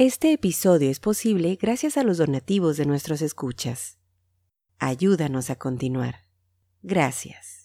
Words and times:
Este 0.00 0.32
episodio 0.32 0.90
es 0.90 1.00
posible 1.00 1.58
gracias 1.60 1.96
a 1.96 2.04
los 2.04 2.18
donativos 2.18 2.76
de 2.76 2.86
nuestros 2.86 3.20
escuchas. 3.20 3.98
Ayúdanos 4.78 5.50
a 5.50 5.56
continuar. 5.56 6.24
Gracias. 6.84 7.64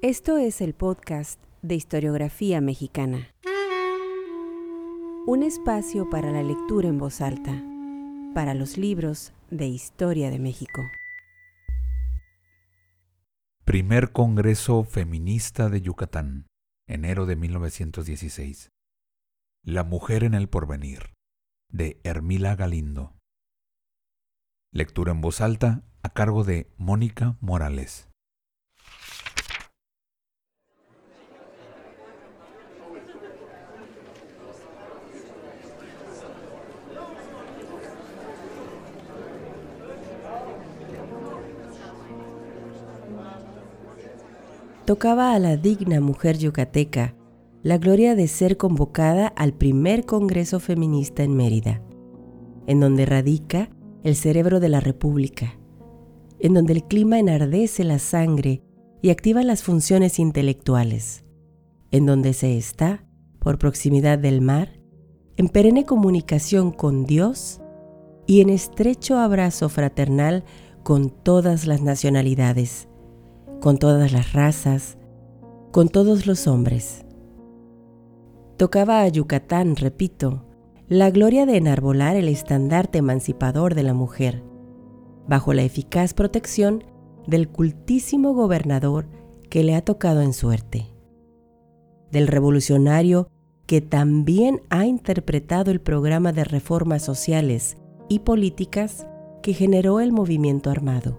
Esto 0.00 0.38
es 0.38 0.62
el 0.62 0.72
podcast 0.72 1.38
de 1.60 1.74
historiografía 1.74 2.62
mexicana. 2.62 3.28
Un 5.26 5.42
espacio 5.42 6.08
para 6.08 6.32
la 6.32 6.42
lectura 6.42 6.88
en 6.88 6.96
voz 6.96 7.20
alta, 7.20 7.62
para 8.34 8.54
los 8.54 8.78
libros 8.78 9.34
de 9.50 9.66
historia 9.66 10.30
de 10.30 10.38
México. 10.38 10.80
Primer 13.66 14.12
Congreso 14.12 14.82
Feminista 14.84 15.68
de 15.68 15.82
Yucatán 15.82 16.46
enero 16.86 17.26
de 17.26 17.36
1916. 17.36 18.70
La 19.64 19.84
mujer 19.84 20.24
en 20.24 20.34
el 20.34 20.48
porvenir, 20.48 21.14
de 21.70 22.00
Hermila 22.04 22.56
Galindo. 22.56 23.14
Lectura 24.72 25.12
en 25.12 25.20
voz 25.20 25.40
alta 25.40 25.82
a 26.02 26.10
cargo 26.10 26.44
de 26.44 26.70
Mónica 26.76 27.36
Morales. 27.40 28.10
Tocaba 44.84 45.34
a 45.34 45.38
la 45.38 45.56
digna 45.56 46.00
mujer 46.00 46.38
yucateca 46.38 47.14
la 47.62 47.78
gloria 47.78 48.14
de 48.14 48.28
ser 48.28 48.58
convocada 48.58 49.28
al 49.28 49.54
primer 49.54 50.04
Congreso 50.04 50.60
Feminista 50.60 51.22
en 51.22 51.34
Mérida, 51.34 51.80
en 52.66 52.80
donde 52.80 53.06
radica 53.06 53.70
el 54.02 54.16
cerebro 54.16 54.60
de 54.60 54.68
la 54.68 54.80
República, 54.80 55.58
en 56.38 56.52
donde 56.52 56.74
el 56.74 56.84
clima 56.84 57.18
enardece 57.18 57.84
la 57.84 57.98
sangre 57.98 58.62
y 59.00 59.08
activa 59.08 59.42
las 59.42 59.62
funciones 59.62 60.18
intelectuales, 60.18 61.24
en 61.90 62.04
donde 62.04 62.34
se 62.34 62.58
está, 62.58 63.06
por 63.38 63.58
proximidad 63.58 64.18
del 64.18 64.42
mar, 64.42 64.78
en 65.38 65.48
perenne 65.48 65.86
comunicación 65.86 66.70
con 66.70 67.04
Dios 67.04 67.62
y 68.26 68.42
en 68.42 68.50
estrecho 68.50 69.18
abrazo 69.18 69.70
fraternal 69.70 70.44
con 70.82 71.08
todas 71.08 71.66
las 71.66 71.80
nacionalidades, 71.80 72.88
con 73.60 73.78
todas 73.78 74.12
las 74.12 74.32
razas, 74.32 74.98
con 75.72 75.88
todos 75.88 76.26
los 76.26 76.46
hombres. 76.46 77.04
Tocaba 78.56 79.02
a 79.02 79.08
Yucatán, 79.08 79.76
repito, 79.76 80.44
la 80.86 81.10
gloria 81.10 81.46
de 81.46 81.56
enarbolar 81.56 82.14
el 82.14 82.28
estandarte 82.28 82.98
emancipador 82.98 83.74
de 83.74 83.82
la 83.82 83.94
mujer, 83.94 84.42
bajo 85.26 85.52
la 85.52 85.62
eficaz 85.62 86.14
protección 86.14 86.84
del 87.26 87.48
cultísimo 87.48 88.34
gobernador 88.34 89.06
que 89.50 89.64
le 89.64 89.74
ha 89.74 89.82
tocado 89.82 90.20
en 90.20 90.32
suerte, 90.32 90.86
del 92.12 92.28
revolucionario 92.28 93.28
que 93.66 93.80
también 93.80 94.60
ha 94.68 94.84
interpretado 94.84 95.70
el 95.70 95.80
programa 95.80 96.32
de 96.32 96.44
reformas 96.44 97.02
sociales 97.02 97.76
y 98.08 98.20
políticas 98.20 99.06
que 99.42 99.54
generó 99.54 100.00
el 100.00 100.12
movimiento 100.12 100.70
armado 100.70 101.18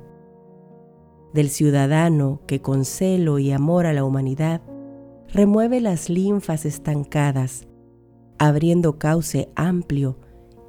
del 1.35 1.49
ciudadano 1.49 2.41
que 2.47 2.61
con 2.61 2.85
celo 2.85 3.37
y 3.37 3.51
amor 3.51 3.85
a 3.85 3.93
la 3.93 4.05
humanidad 4.05 4.61
remueve 5.27 5.81
las 5.81 6.09
linfas 6.09 6.65
estancadas, 6.65 7.67
abriendo 8.39 8.97
cauce 8.97 9.49
amplio 9.53 10.17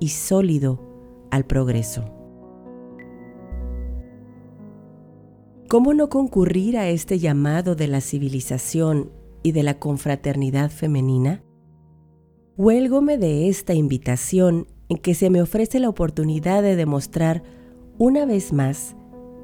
y 0.00 0.08
sólido 0.08 0.82
al 1.30 1.46
progreso. 1.46 2.12
¿Cómo 5.68 5.94
no 5.94 6.08
concurrir 6.08 6.76
a 6.76 6.88
este 6.88 7.20
llamado 7.20 7.76
de 7.76 7.86
la 7.86 8.00
civilización 8.00 9.12
y 9.44 9.52
de 9.52 9.62
la 9.62 9.78
confraternidad 9.78 10.70
femenina? 10.70 11.44
Huélgome 12.56 13.18
de 13.18 13.48
esta 13.48 13.72
invitación 13.74 14.66
en 14.88 14.98
que 14.98 15.14
se 15.14 15.30
me 15.30 15.42
ofrece 15.42 15.78
la 15.78 15.88
oportunidad 15.88 16.62
de 16.62 16.74
demostrar 16.74 17.44
una 17.98 18.26
vez 18.26 18.52
más 18.52 18.96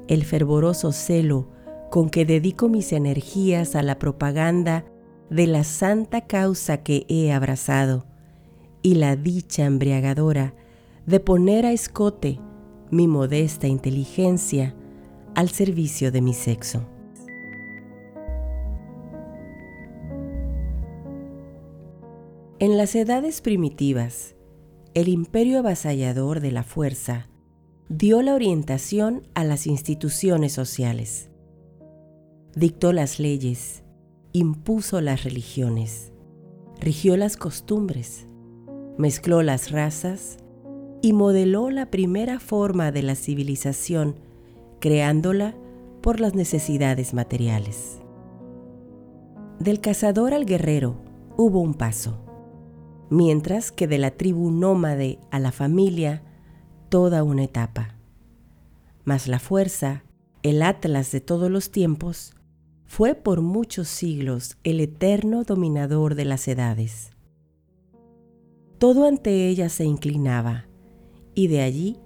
el 0.07 0.23
fervoroso 0.25 0.91
celo 0.91 1.49
con 1.89 2.09
que 2.09 2.25
dedico 2.25 2.69
mis 2.69 2.91
energías 2.91 3.75
a 3.75 3.83
la 3.83 3.99
propaganda 3.99 4.85
de 5.29 5.47
la 5.47 5.63
santa 5.63 6.21
causa 6.21 6.83
que 6.83 7.05
he 7.07 7.31
abrazado 7.31 8.05
y 8.81 8.95
la 8.95 9.15
dicha 9.15 9.65
embriagadora 9.65 10.53
de 11.05 11.19
poner 11.19 11.65
a 11.65 11.71
escote 11.71 12.39
mi 12.91 13.07
modesta 13.07 13.67
inteligencia 13.67 14.75
al 15.35 15.49
servicio 15.49 16.11
de 16.11 16.21
mi 16.21 16.33
sexo. 16.33 16.85
En 22.59 22.77
las 22.77 22.95
edades 22.95 23.41
primitivas, 23.41 24.35
el 24.93 25.09
imperio 25.09 25.59
avasallador 25.59 26.39
de 26.39 26.51
la 26.51 26.63
fuerza 26.63 27.27
dio 27.89 28.21
la 28.21 28.33
orientación 28.33 29.23
a 29.33 29.43
las 29.43 29.67
instituciones 29.67 30.53
sociales. 30.53 31.29
Dictó 32.55 32.93
las 32.93 33.19
leyes, 33.19 33.83
impuso 34.31 35.01
las 35.01 35.23
religiones, 35.23 36.11
rigió 36.79 37.17
las 37.17 37.35
costumbres, 37.35 38.27
mezcló 38.97 39.41
las 39.43 39.71
razas 39.71 40.37
y 41.01 41.13
modeló 41.13 41.69
la 41.71 41.87
primera 41.87 42.39
forma 42.39 42.91
de 42.91 43.03
la 43.03 43.15
civilización, 43.15 44.15
creándola 44.79 45.55
por 46.01 46.19
las 46.19 46.35
necesidades 46.35 47.13
materiales. 47.13 47.99
Del 49.59 49.81
cazador 49.81 50.33
al 50.33 50.45
guerrero 50.45 50.95
hubo 51.37 51.59
un 51.59 51.73
paso, 51.73 52.17
mientras 53.09 53.71
que 53.71 53.87
de 53.87 53.97
la 53.97 54.11
tribu 54.11 54.51
nómade 54.51 55.19
a 55.31 55.39
la 55.39 55.51
familia 55.51 56.23
toda 56.93 57.23
una 57.23 57.43
etapa. 57.43 57.95
Mas 59.03 59.27
la 59.27 59.39
fuerza, 59.39 60.03
el 60.43 60.61
atlas 60.61 61.11
de 61.11 61.21
todos 61.21 61.49
los 61.49 61.71
tiempos, 61.71 62.35
fue 62.85 63.15
por 63.15 63.41
muchos 63.41 63.87
siglos 63.87 64.57
el 64.63 64.79
eterno 64.79 65.43
dominador 65.43 66.13
de 66.13 66.25
las 66.25 66.47
edades. 66.47 67.09
Todo 68.77 69.07
ante 69.07 69.47
ella 69.47 69.69
se 69.69 69.85
inclinaba, 69.85 70.67
y 71.33 71.47
de 71.47 71.61
allí 71.61 71.97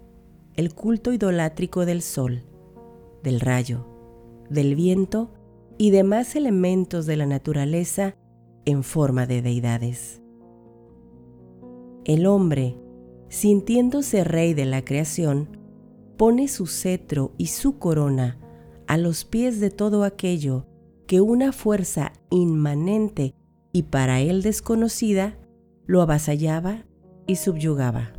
el 0.56 0.74
culto 0.74 1.12
idolátrico 1.12 1.86
del 1.86 2.02
sol, 2.02 2.46
del 3.24 3.42
rayo, 3.42 3.86
del 4.50 4.74
viento 4.74 5.34
y 5.78 5.92
demás 5.92 6.34
elementos 6.38 7.06
de 7.06 7.18
la 7.18 7.25
naturaleza 7.25 8.16
en 8.64 8.84
forma 8.84 9.28
de 9.28 9.42
deidades. 9.42 10.22
El 12.06 12.25
hombre, 12.25 12.78
sintiéndose 13.29 14.23
rey 14.23 14.53
de 14.53 14.65
la 14.65 14.83
creación, 14.83 15.57
pone 16.17 16.47
su 16.47 16.67
cetro 16.67 17.33
y 17.38 17.47
su 17.47 17.77
corona 17.77 18.39
a 18.88 18.97
los 18.97 19.25
pies 19.25 19.59
de 19.59 19.69
todo 19.69 20.03
aquello 20.03 20.65
que 21.05 21.21
una 21.21 21.51
fuerza 21.51 22.13
inmanente 22.29 23.35
y 23.71 23.83
para 23.83 24.19
él 24.21 24.41
desconocida 24.41 25.38
lo 25.85 26.01
avasallaba 26.01 26.85
y 27.27 27.35
subyugaba. 27.35 28.13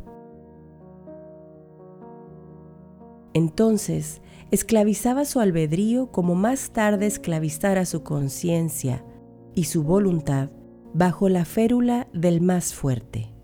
Entonces 3.33 4.21
esclavizaba 4.51 5.25
su 5.25 5.39
albedrío 5.39 6.11
como 6.11 6.35
más 6.35 6.71
tarde 6.71 7.05
esclavizara 7.05 7.85
su 7.85 8.03
conciencia 8.03 9.05
y 9.53 9.65
su 9.65 9.83
voluntad 9.83 10.49
bajo 10.93 11.29
la 11.29 11.45
férula 11.45 12.07
del 12.13 12.41
más 12.41 12.73
fuerte. 12.73 13.38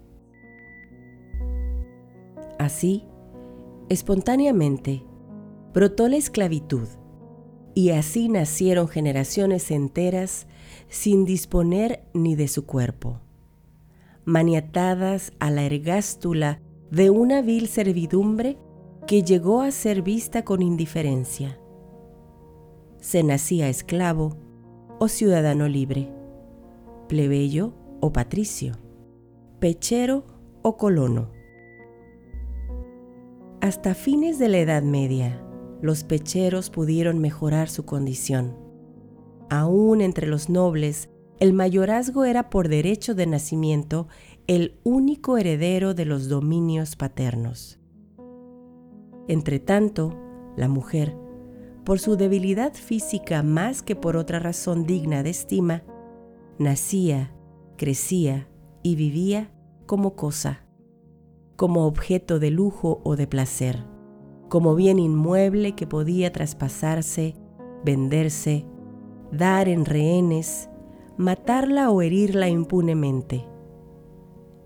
Así, 2.57 3.03
espontáneamente, 3.89 5.03
brotó 5.73 6.07
la 6.07 6.15
esclavitud 6.15 6.87
y 7.73 7.89
así 7.89 8.29
nacieron 8.29 8.87
generaciones 8.87 9.69
enteras 9.71 10.47
sin 10.87 11.25
disponer 11.25 12.05
ni 12.13 12.35
de 12.35 12.47
su 12.47 12.65
cuerpo, 12.65 13.19
maniatadas 14.23 15.33
a 15.39 15.51
la 15.51 15.63
ergástula 15.63 16.61
de 16.91 17.09
una 17.09 17.41
vil 17.41 17.67
servidumbre 17.67 18.57
que 19.05 19.21
llegó 19.21 19.61
a 19.61 19.71
ser 19.71 20.01
vista 20.01 20.45
con 20.45 20.61
indiferencia. 20.61 21.59
Se 23.01 23.21
nacía 23.21 23.67
esclavo 23.67 24.37
o 24.97 25.09
ciudadano 25.09 25.67
libre, 25.67 26.09
plebeyo 27.09 27.73
o 27.99 28.13
patricio, 28.13 28.77
pechero 29.59 30.23
o 30.61 30.77
colono 30.77 31.34
hasta 33.65 33.95
fines 33.95 34.37
de 34.37 34.47
la 34.47 34.59
Edad 34.59 34.83
Media, 34.83 35.41
los 35.81 36.03
pecheros 36.03 36.69
pudieron 36.69 37.17
mejorar 37.17 37.67
su 37.67 37.83
condición. 37.83 38.55
Aún 39.49 40.01
entre 40.01 40.27
los 40.27 40.49
nobles 40.49 41.09
el 41.39 41.51
mayorazgo 41.51 42.25
era 42.25 42.51
por 42.51 42.69
derecho 42.69 43.15
de 43.15 43.25
nacimiento 43.25 44.07
el 44.45 44.79
único 44.83 45.39
heredero 45.39 45.95
de 45.95 46.05
los 46.05 46.29
dominios 46.29 46.95
paternos. 46.95 47.79
Entretanto, 49.27 50.15
la 50.55 50.67
mujer, 50.67 51.17
por 51.85 51.97
su 51.97 52.17
debilidad 52.17 52.75
física 52.75 53.41
más 53.41 53.81
que 53.81 53.95
por 53.95 54.15
otra 54.15 54.37
razón 54.37 54.85
digna 54.85 55.23
de 55.23 55.31
estima, 55.31 55.81
nacía, 56.59 57.33
crecía 57.77 58.47
y 58.83 58.95
vivía 58.95 59.51
como 59.87 60.15
cosa, 60.15 60.64
como 61.55 61.85
objeto 61.85 62.39
de 62.39 62.51
lujo 62.51 63.01
o 63.03 63.15
de 63.15 63.27
placer, 63.27 63.83
como 64.49 64.75
bien 64.75 64.99
inmueble 64.99 65.73
que 65.73 65.87
podía 65.87 66.31
traspasarse, 66.31 67.35
venderse, 67.83 68.65
dar 69.31 69.69
en 69.69 69.85
rehenes, 69.85 70.69
matarla 71.17 71.89
o 71.91 72.01
herirla 72.01 72.49
impunemente. 72.49 73.45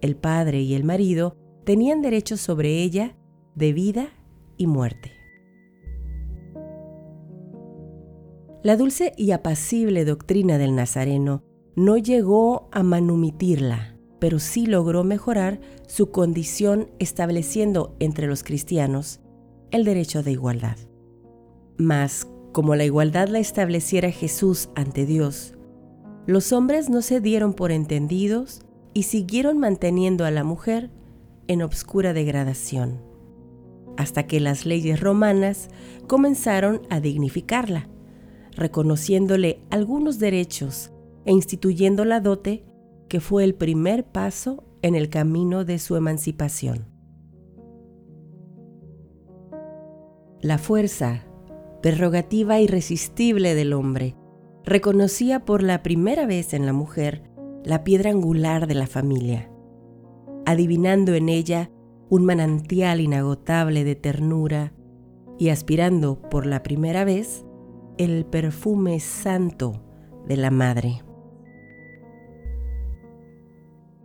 El 0.01 0.15
padre 0.15 0.61
y 0.61 0.73
el 0.73 0.83
marido 0.83 1.35
tenían 1.65 2.01
derecho 2.01 2.37
sobre 2.37 2.81
ella 2.81 3.15
de 3.55 3.73
vida 3.73 4.09
y 4.57 4.67
muerte. 4.67 5.11
La 8.61 8.75
dulce 8.75 9.13
y 9.15 9.31
apacible 9.31 10.03
doctrina 10.03 10.57
del 10.57 10.75
Nazareno 10.75 11.43
no 11.75 11.97
llegó 11.97 12.67
a 12.73 12.83
manumitirla, 12.83 13.98
pero 14.19 14.39
sí 14.39 14.65
logró 14.65 15.03
mejorar 15.03 15.59
su 15.87 16.11
condición 16.11 16.89
estableciendo 16.99 17.95
entre 17.99 18.27
los 18.27 18.43
cristianos 18.43 19.21
el 19.71 19.85
derecho 19.85 20.23
de 20.23 20.31
igualdad. 20.31 20.77
Mas, 21.77 22.27
como 22.51 22.75
la 22.75 22.85
igualdad 22.85 23.29
la 23.29 23.39
estableciera 23.39 24.11
Jesús 24.11 24.69
ante 24.75 25.05
Dios, 25.05 25.53
los 26.25 26.51
hombres 26.51 26.89
no 26.89 27.01
se 27.01 27.21
dieron 27.21 27.53
por 27.53 27.71
entendidos 27.71 28.61
y 28.93 29.03
siguieron 29.03 29.57
manteniendo 29.57 30.25
a 30.25 30.31
la 30.31 30.43
mujer 30.43 30.91
en 31.47 31.61
obscura 31.61 32.13
degradación, 32.13 33.01
hasta 33.97 34.27
que 34.27 34.39
las 34.39 34.65
leyes 34.65 34.99
romanas 34.99 35.69
comenzaron 36.07 36.81
a 36.89 36.99
dignificarla, 36.99 37.87
reconociéndole 38.55 39.61
algunos 39.69 40.19
derechos 40.19 40.91
e 41.25 41.31
instituyendo 41.31 42.05
la 42.05 42.19
dote 42.19 42.65
que 43.09 43.19
fue 43.19 43.43
el 43.43 43.55
primer 43.55 44.05
paso 44.05 44.63
en 44.81 44.95
el 44.95 45.09
camino 45.09 45.65
de 45.65 45.79
su 45.79 45.97
emancipación. 45.97 46.85
La 50.41 50.57
fuerza, 50.57 51.25
prerrogativa 51.81 52.61
irresistible 52.61 53.55
del 53.55 53.73
hombre, 53.73 54.15
reconocía 54.63 55.43
por 55.43 55.63
la 55.63 55.83
primera 55.83 56.25
vez 56.25 56.53
en 56.53 56.65
la 56.65 56.71
mujer 56.71 57.23
la 57.65 57.83
piedra 57.83 58.11
angular 58.11 58.67
de 58.67 58.75
la 58.75 58.87
familia, 58.87 59.51
adivinando 60.45 61.13
en 61.13 61.27
ella 61.27 61.71
un 62.09 62.23
manantial 62.23 63.01
inagotable 63.01 63.83
de 63.83 63.95
ternura 63.95 64.73
y 65.37 65.49
aspirando 65.49 66.21
por 66.21 66.45
la 66.45 66.63
primera 66.63 67.03
vez 67.03 67.45
el 67.97 68.25
perfume 68.25 68.99
santo 68.99 69.83
de 70.25 70.37
la 70.37 70.51
madre. 70.51 71.01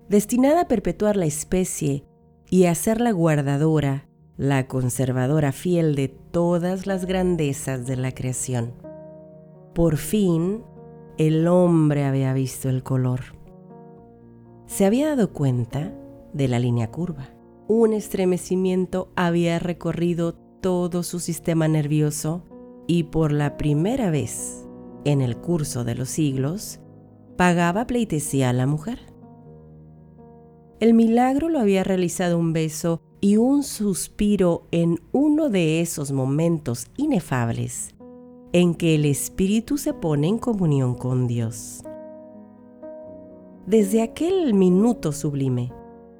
Destinada 0.08 0.62
a 0.62 0.68
perpetuar 0.68 1.16
la 1.16 1.24
especie 1.24 2.04
y 2.50 2.66
a 2.66 2.74
ser 2.74 3.00
la 3.00 3.10
guardadora, 3.10 4.06
la 4.36 4.66
conservadora 4.66 5.52
fiel 5.52 5.94
de 5.94 6.08
todas 6.08 6.86
las 6.86 7.06
grandezas 7.06 7.86
de 7.86 7.96
la 7.96 8.12
creación. 8.12 8.74
Por 9.74 9.96
fin, 9.96 10.62
el 11.16 11.48
hombre 11.48 12.04
había 12.04 12.34
visto 12.34 12.68
el 12.68 12.82
color. 12.82 13.20
Se 14.66 14.84
había 14.84 15.08
dado 15.08 15.32
cuenta 15.32 15.94
de 16.32 16.48
la 16.48 16.58
línea 16.58 16.90
curva. 16.90 17.30
Un 17.66 17.94
estremecimiento 17.94 19.10
había 19.16 19.58
recorrido 19.58 20.34
todo 20.60 21.02
su 21.02 21.18
sistema 21.18 21.66
nervioso 21.66 22.44
y 22.86 23.04
por 23.04 23.32
la 23.32 23.56
primera 23.56 24.10
vez 24.10 24.66
en 25.04 25.22
el 25.22 25.38
curso 25.38 25.84
de 25.84 25.94
los 25.94 26.10
siglos 26.10 26.80
pagaba 27.36 27.86
pleitesía 27.86 28.50
a 28.50 28.52
la 28.52 28.66
mujer. 28.66 29.13
El 30.84 30.92
milagro 30.92 31.48
lo 31.48 31.60
había 31.60 31.82
realizado 31.82 32.38
un 32.38 32.52
beso 32.52 33.00
y 33.22 33.38
un 33.38 33.62
suspiro 33.62 34.66
en 34.70 35.00
uno 35.12 35.48
de 35.48 35.80
esos 35.80 36.12
momentos 36.12 36.88
inefables 36.98 37.94
en 38.52 38.74
que 38.74 38.94
el 38.94 39.06
espíritu 39.06 39.78
se 39.78 39.94
pone 39.94 40.28
en 40.28 40.36
comunión 40.36 40.94
con 40.94 41.26
Dios. 41.26 41.82
Desde 43.64 44.02
aquel 44.02 44.52
minuto 44.52 45.12
sublime, 45.12 45.72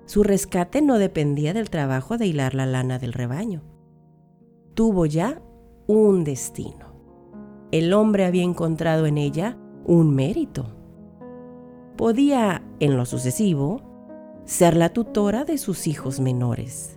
su 0.06 0.22
rescate 0.22 0.80
no 0.80 0.96
dependía 0.96 1.52
del 1.52 1.68
trabajo 1.68 2.16
de 2.16 2.28
hilar 2.28 2.54
la 2.54 2.64
lana 2.64 2.98
del 2.98 3.12
rebaño. 3.12 3.60
Tuvo 4.72 5.04
ya 5.04 5.42
un 5.86 6.24
destino. 6.24 6.86
El 7.70 7.92
hombre 7.92 8.24
había 8.24 8.44
encontrado 8.44 9.04
en 9.04 9.18
ella 9.18 9.58
un 9.84 10.14
mérito. 10.14 10.74
Podía, 11.98 12.64
en 12.80 12.96
lo 12.96 13.04
sucesivo, 13.04 13.93
ser 14.44 14.76
la 14.76 14.90
tutora 14.90 15.44
de 15.44 15.58
sus 15.58 15.86
hijos 15.86 16.20
menores. 16.20 16.96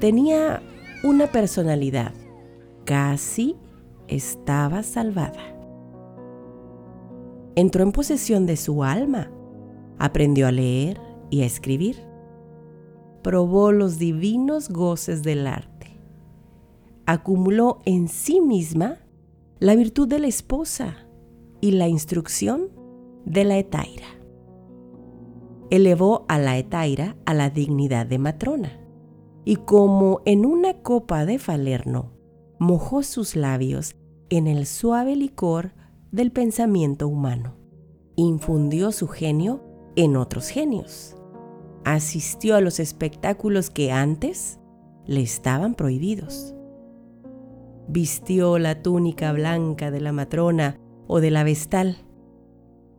Tenía 0.00 0.62
una 1.02 1.26
personalidad. 1.26 2.12
Casi 2.84 3.56
estaba 4.06 4.84
salvada. 4.84 5.57
Entró 7.58 7.82
en 7.82 7.90
posesión 7.90 8.46
de 8.46 8.56
su 8.56 8.84
alma. 8.84 9.32
Aprendió 9.98 10.46
a 10.46 10.52
leer 10.52 11.00
y 11.28 11.42
a 11.42 11.44
escribir. 11.44 11.96
Probó 13.24 13.72
los 13.72 13.98
divinos 13.98 14.68
goces 14.68 15.24
del 15.24 15.44
arte. 15.44 16.00
Acumuló 17.04 17.80
en 17.84 18.06
sí 18.06 18.40
misma 18.40 18.98
la 19.58 19.74
virtud 19.74 20.06
de 20.06 20.20
la 20.20 20.28
esposa 20.28 21.08
y 21.60 21.72
la 21.72 21.88
instrucción 21.88 22.68
de 23.24 23.42
la 23.42 23.58
etaira. 23.58 24.06
Elevó 25.68 26.26
a 26.28 26.38
la 26.38 26.58
etaira 26.58 27.16
a 27.26 27.34
la 27.34 27.50
dignidad 27.50 28.06
de 28.06 28.18
matrona 28.18 28.78
y 29.44 29.56
como 29.56 30.20
en 30.26 30.46
una 30.46 30.74
copa 30.74 31.24
de 31.24 31.40
falerno, 31.40 32.12
mojó 32.60 33.02
sus 33.02 33.34
labios 33.34 33.96
en 34.28 34.46
el 34.46 34.64
suave 34.64 35.16
licor 35.16 35.72
del 36.10 36.32
pensamiento 36.32 37.06
humano. 37.06 37.57
Infundió 38.20 38.90
su 38.90 39.06
genio 39.06 39.62
en 39.94 40.16
otros 40.16 40.48
genios. 40.48 41.14
Asistió 41.84 42.56
a 42.56 42.60
los 42.60 42.80
espectáculos 42.80 43.70
que 43.70 43.92
antes 43.92 44.58
le 45.06 45.20
estaban 45.20 45.76
prohibidos. 45.76 46.52
Vistió 47.86 48.58
la 48.58 48.82
túnica 48.82 49.32
blanca 49.32 49.92
de 49.92 50.00
la 50.00 50.10
matrona 50.10 50.80
o 51.06 51.20
de 51.20 51.30
la 51.30 51.44
vestal 51.44 51.98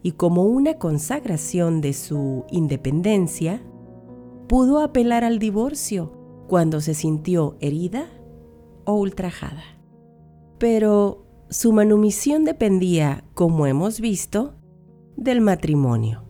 y 0.03 0.13
como 0.13 0.43
una 0.43 0.75
consagración 0.75 1.81
de 1.81 1.91
su 1.91 2.45
independencia, 2.49 3.61
pudo 4.47 4.79
apelar 4.79 5.25
al 5.25 5.38
divorcio 5.38 6.13
cuando 6.47 6.79
se 6.79 6.93
sintió 6.93 7.57
herida 7.59 8.05
o 8.85 8.93
ultrajada. 8.93 9.63
Pero 10.59 11.25
su 11.49 11.73
manumisión 11.73 12.45
dependía, 12.45 13.25
como 13.33 13.67
hemos 13.67 13.99
visto, 13.99 14.58
del 15.19 15.41
matrimonio. 15.41 16.23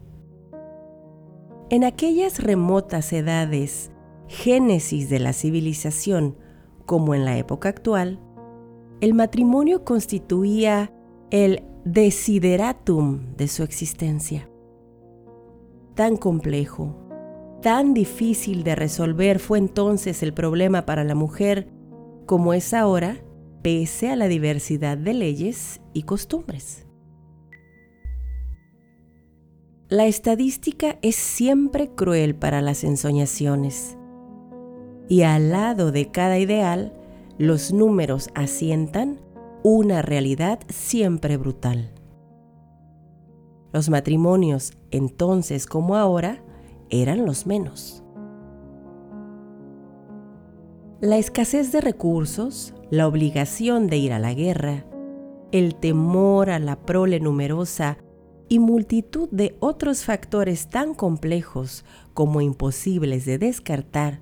En 1.69 1.83
aquellas 1.83 2.41
remotas 2.41 3.13
edades, 3.13 3.91
génesis 4.27 5.09
de 5.09 5.19
la 5.19 5.33
civilización, 5.33 6.37
como 6.85 7.13
en 7.13 7.25
la 7.25 7.37
época 7.37 7.69
actual, 7.69 8.19
el 9.01 9.13
matrimonio 9.13 9.85
constituía 9.85 10.91
el 11.29 11.63
desideratum 11.85 13.35
de 13.37 13.47
su 13.47 13.63
existencia. 13.63 14.49
Tan 15.95 16.17
complejo, 16.17 17.09
Tan 17.61 17.93
difícil 17.93 18.63
de 18.63 18.75
resolver 18.75 19.37
fue 19.39 19.57
entonces 19.57 20.23
el 20.23 20.33
problema 20.33 20.85
para 20.85 21.03
la 21.03 21.13
mujer 21.13 21.67
como 22.25 22.53
es 22.53 22.73
ahora, 22.73 23.17
pese 23.61 24.09
a 24.09 24.15
la 24.15 24.29
diversidad 24.29 24.97
de 24.97 25.13
leyes 25.13 25.81
y 25.93 26.03
costumbres. 26.03 26.88
La 29.89 30.05
estadística 30.05 30.99
es 31.01 31.15
siempre 31.15 31.89
cruel 31.89 32.35
para 32.35 32.61
las 32.61 32.83
ensoñaciones, 32.83 33.97
y 35.07 35.23
al 35.23 35.49
lado 35.49 35.91
de 35.91 36.11
cada 36.11 36.37
ideal, 36.37 36.93
los 37.39 37.73
números 37.73 38.29
asientan 38.35 39.19
una 39.63 40.03
realidad 40.03 40.59
siempre 40.69 41.37
brutal. 41.37 41.91
Los 43.73 43.89
matrimonios, 43.89 44.73
entonces 44.91 45.65
como 45.65 45.95
ahora, 45.95 46.43
eran 46.91 47.25
los 47.25 47.47
menos. 47.47 48.03
La 51.01 51.17
escasez 51.17 51.71
de 51.71 51.81
recursos, 51.81 52.75
la 52.91 53.07
obligación 53.07 53.87
de 53.87 53.97
ir 53.97 54.13
a 54.13 54.19
la 54.19 54.35
guerra, 54.35 54.85
el 55.51 55.73
temor 55.73 56.51
a 56.51 56.59
la 56.59 56.75
prole 56.75 57.19
numerosa 57.19 57.97
y 58.49 58.59
multitud 58.59 59.29
de 59.31 59.55
otros 59.59 60.03
factores 60.03 60.67
tan 60.67 60.95
complejos 60.95 61.85
como 62.13 62.41
imposibles 62.41 63.25
de 63.25 63.37
descartar, 63.37 64.21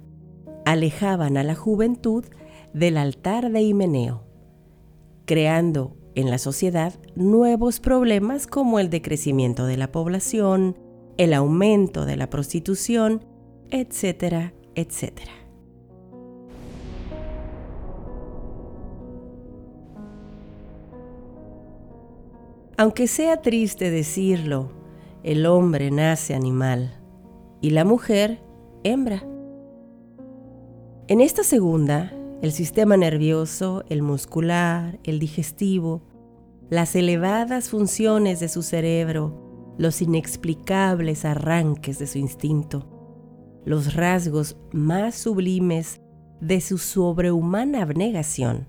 alejaban 0.65 1.37
a 1.37 1.43
la 1.43 1.55
juventud 1.55 2.25
del 2.73 2.97
altar 2.97 3.49
de 3.51 3.61
Himeneo, 3.61 4.23
creando 5.25 5.95
en 6.13 6.29
la 6.29 6.37
sociedad 6.37 6.93
nuevos 7.15 7.79
problemas 7.79 8.47
como 8.47 8.79
el 8.79 8.89
decrecimiento 8.89 9.65
de 9.65 9.77
la 9.77 9.91
población, 9.91 10.77
el 11.17 11.33
aumento 11.33 12.05
de 12.05 12.17
la 12.17 12.29
prostitución, 12.29 13.25
etcétera, 13.69 14.53
etcétera. 14.75 15.46
Aunque 22.79 23.07
sea 23.07 23.41
triste 23.41 23.89
decirlo, 23.89 24.69
el 25.23 25.47
hombre 25.47 25.89
nace 25.89 26.35
animal 26.35 27.01
y 27.59 27.71
la 27.71 27.83
mujer 27.83 28.43
hembra. 28.83 29.23
En 31.07 31.19
esta 31.19 31.43
segunda, 31.43 32.13
el 32.43 32.51
sistema 32.51 32.95
nervioso, 32.95 33.83
el 33.89 34.03
muscular, 34.03 34.99
el 35.03 35.17
digestivo, 35.17 36.03
las 36.69 36.95
elevadas 36.95 37.69
funciones 37.69 38.39
de 38.39 38.47
su 38.47 38.61
cerebro, 38.61 39.73
los 39.79 40.03
inexplicables 40.03 41.25
arranques 41.25 41.97
de 41.97 42.05
su 42.05 42.19
instinto, 42.19 42.87
los 43.65 43.95
rasgos 43.95 44.55
más 44.71 45.15
sublimes 45.15 45.99
de 46.41 46.61
su 46.61 46.77
sobrehumana 46.77 47.81
abnegación, 47.81 48.67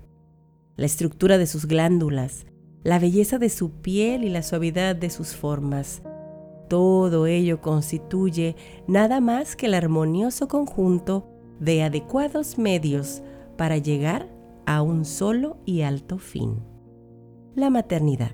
la 0.77 0.87
estructura 0.87 1.37
de 1.37 1.45
sus 1.45 1.67
glándulas, 1.67 2.47
la 2.83 2.99
belleza 2.99 3.37
de 3.37 3.49
su 3.49 3.71
piel 3.71 4.23
y 4.23 4.29
la 4.29 4.43
suavidad 4.43 4.95
de 4.95 5.09
sus 5.09 5.35
formas. 5.35 6.01
Todo 6.69 7.25
ello 7.25 7.61
constituye 7.61 8.55
nada 8.87 9.19
más 9.19 9.55
que 9.55 9.65
el 9.65 9.73
armonioso 9.73 10.47
conjunto 10.47 11.27
de 11.59 11.83
adecuados 11.83 12.57
medios 12.57 13.21
para 13.57 13.77
llegar 13.77 14.29
a 14.65 14.81
un 14.81 15.03
solo 15.03 15.57
y 15.65 15.81
alto 15.81 16.19
fin, 16.19 16.59
la 17.55 17.69
maternidad. 17.69 18.31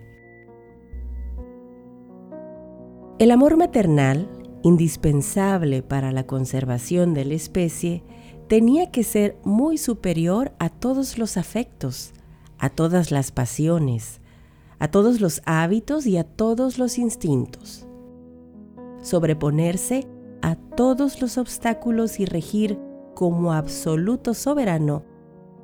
El 3.18 3.32
amor 3.32 3.56
maternal, 3.56 4.28
indispensable 4.62 5.82
para 5.82 6.12
la 6.12 6.28
conservación 6.28 7.14
de 7.14 7.24
la 7.24 7.36
especie, 7.36 8.04
tenía 8.48 8.92
que 8.92 9.04
ser 9.04 9.38
muy 9.44 9.78
superior 9.78 10.52
a 10.60 10.70
todos 10.70 11.18
los 11.18 11.38
afectos, 11.38 12.14
a 12.60 12.70
todas 12.70 13.12
las 13.12 13.32
pasiones, 13.32 14.20
a 14.80 14.88
todos 14.90 15.22
los 15.22 15.42
hábitos 15.46 16.06
y 16.06 16.18
a 16.18 16.24
todos 16.24 16.78
los 16.78 16.98
instintos. 16.98 17.88
Sobreponerse 19.02 20.08
a 20.42 20.56
todos 20.56 21.22
los 21.22 21.38
obstáculos 21.38 22.20
y 22.20 22.26
regir 22.26 22.80
como 23.14 23.54
absoluto 23.54 24.34
soberano 24.34 25.04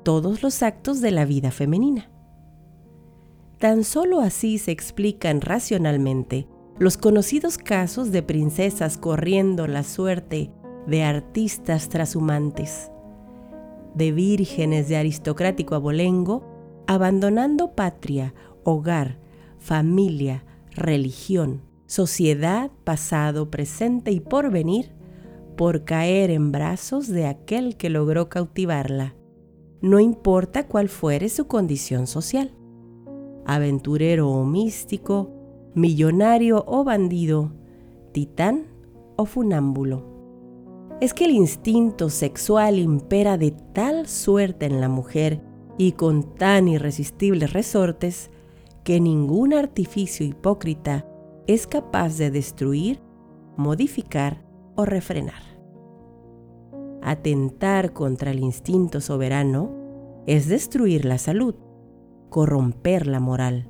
todos 0.03 0.41
los 0.41 0.63
actos 0.63 1.01
de 1.01 1.11
la 1.11 1.25
vida 1.25 1.51
femenina. 1.51 2.09
Tan 3.59 3.83
solo 3.83 4.21
así 4.21 4.57
se 4.57 4.71
explican 4.71 5.41
racionalmente 5.41 6.47
los 6.79 6.97
conocidos 6.97 7.59
casos 7.59 8.11
de 8.11 8.23
princesas 8.23 8.97
corriendo 8.97 9.67
la 9.67 9.83
suerte 9.83 10.49
de 10.87 11.03
artistas 11.03 11.89
trashumantes, 11.89 12.91
de 13.93 14.11
vírgenes 14.11 14.87
de 14.87 14.97
aristocrático 14.97 15.75
abolengo 15.75 16.43
abandonando 16.87 17.75
patria 17.75 18.33
hogar, 18.63 19.19
familia, 19.59 20.43
religión, 20.71 21.61
sociedad, 21.85 22.71
pasado, 22.83 23.49
presente 23.51 24.11
y 24.11 24.19
porvenir, 24.19 24.91
por 25.57 25.83
caer 25.83 26.31
en 26.31 26.51
brazos 26.51 27.07
de 27.07 27.27
aquel 27.27 27.77
que 27.77 27.89
logró 27.89 28.29
cautivarla, 28.29 29.15
no 29.81 29.99
importa 29.99 30.67
cuál 30.67 30.89
fuere 30.89 31.27
su 31.27 31.47
condición 31.47 32.05
social. 32.05 32.51
Aventurero 33.45 34.29
o 34.29 34.45
místico, 34.45 35.31
millonario 35.73 36.63
o 36.67 36.83
bandido, 36.83 37.51
titán 38.11 38.67
o 39.17 39.25
funámbulo. 39.25 40.05
Es 41.01 41.15
que 41.15 41.25
el 41.25 41.31
instinto 41.31 42.11
sexual 42.11 42.77
impera 42.77 43.39
de 43.39 43.51
tal 43.73 44.07
suerte 44.07 44.67
en 44.67 44.81
la 44.81 44.87
mujer 44.87 45.41
y 45.79 45.93
con 45.93 46.35
tan 46.35 46.67
irresistibles 46.67 47.51
resortes 47.53 48.29
que 48.83 48.99
ningún 48.99 49.53
artificio 49.53 50.25
hipócrita 50.25 51.05
es 51.47 51.67
capaz 51.67 52.17
de 52.17 52.31
destruir, 52.31 53.01
modificar 53.57 54.43
o 54.75 54.85
refrenar. 54.85 55.43
Atentar 57.01 57.93
contra 57.93 58.31
el 58.31 58.39
instinto 58.39 59.01
soberano 59.01 59.71
es 60.27 60.47
destruir 60.47 61.05
la 61.05 61.17
salud, 61.17 61.55
corromper 62.29 63.07
la 63.07 63.19
moral, 63.19 63.69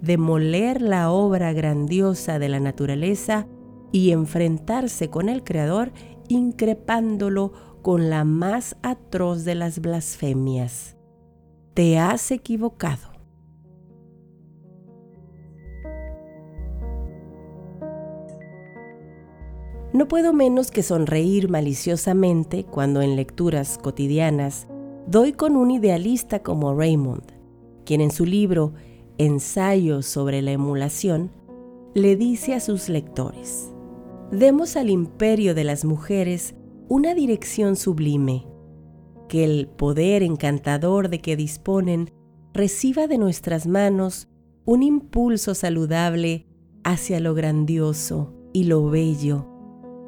demoler 0.00 0.82
la 0.82 1.10
obra 1.10 1.52
grandiosa 1.52 2.38
de 2.38 2.48
la 2.48 2.60
naturaleza 2.60 3.46
y 3.92 4.10
enfrentarse 4.10 5.08
con 5.08 5.28
el 5.28 5.44
Creador 5.44 5.92
increpándolo 6.28 7.52
con 7.82 8.10
la 8.10 8.24
más 8.24 8.76
atroz 8.82 9.44
de 9.44 9.54
las 9.54 9.80
blasfemias. 9.80 10.96
Te 11.74 11.98
has 11.98 12.30
equivocado. 12.30 13.07
No 19.98 20.06
puedo 20.06 20.32
menos 20.32 20.70
que 20.70 20.84
sonreír 20.84 21.48
maliciosamente 21.48 22.62
cuando 22.62 23.02
en 23.02 23.16
lecturas 23.16 23.78
cotidianas 23.78 24.68
doy 25.08 25.32
con 25.32 25.56
un 25.56 25.72
idealista 25.72 26.40
como 26.44 26.72
Raymond, 26.72 27.24
quien 27.84 28.00
en 28.00 28.12
su 28.12 28.24
libro 28.24 28.74
Ensayos 29.18 30.06
sobre 30.06 30.40
la 30.40 30.52
emulación 30.52 31.32
le 31.94 32.14
dice 32.14 32.54
a 32.54 32.60
sus 32.60 32.88
lectores, 32.88 33.72
demos 34.30 34.76
al 34.76 34.88
imperio 34.88 35.52
de 35.56 35.64
las 35.64 35.84
mujeres 35.84 36.54
una 36.86 37.12
dirección 37.12 37.74
sublime, 37.74 38.46
que 39.28 39.42
el 39.42 39.66
poder 39.66 40.22
encantador 40.22 41.08
de 41.08 41.18
que 41.18 41.34
disponen 41.34 42.12
reciba 42.54 43.08
de 43.08 43.18
nuestras 43.18 43.66
manos 43.66 44.28
un 44.64 44.84
impulso 44.84 45.56
saludable 45.56 46.46
hacia 46.84 47.18
lo 47.18 47.34
grandioso 47.34 48.32
y 48.52 48.62
lo 48.62 48.88
bello 48.90 49.57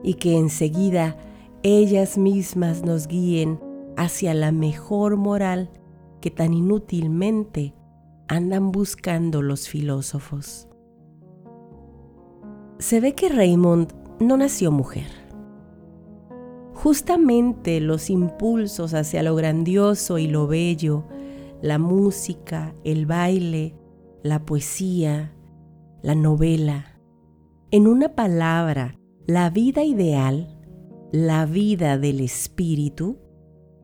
y 0.03 0.15
que 0.15 0.37
enseguida 0.37 1.17
ellas 1.63 2.17
mismas 2.17 2.83
nos 2.83 3.07
guíen 3.07 3.61
hacia 3.97 4.35
la 4.35 4.53
mejor 4.53 5.17
moral 5.17 5.71
que 6.21 6.31
tan 6.31 6.55
inútilmente 6.55 7.75
andan 8.29 8.73
buscando 8.73 9.43
los 9.43 9.69
filósofos. 9.69 10.69
Se 12.79 13.01
ve 13.01 13.15
que 13.15 13.29
Raymond 13.29 13.93
no 14.21 14.37
nació 14.37 14.71
mujer. 14.71 15.09
Justamente 16.75 17.81
los 17.81 18.09
impulsos 18.09 18.95
hacia 18.95 19.23
lo 19.23 19.35
grandioso 19.35 20.17
y 20.19 20.29
lo 20.29 20.47
bello, 20.47 21.05
la 21.61 21.79
música, 21.79 22.73
el 22.85 23.05
baile, 23.05 23.75
la 24.23 24.47
poesía, 24.47 25.35
la 26.03 26.15
novela, 26.15 27.01
en 27.71 27.87
una 27.87 28.15
palabra, 28.15 29.00
la 29.31 29.49
vida 29.49 29.85
ideal, 29.85 30.49
la 31.13 31.47
vida 31.47 31.99
del 31.99 32.19
espíritu, 32.19 33.19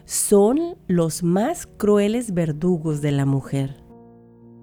son 0.05 0.77
los 0.89 1.23
más 1.23 1.69
crueles 1.69 2.35
verdugos 2.35 3.01
de 3.01 3.13
la 3.13 3.27
mujer. 3.27 3.77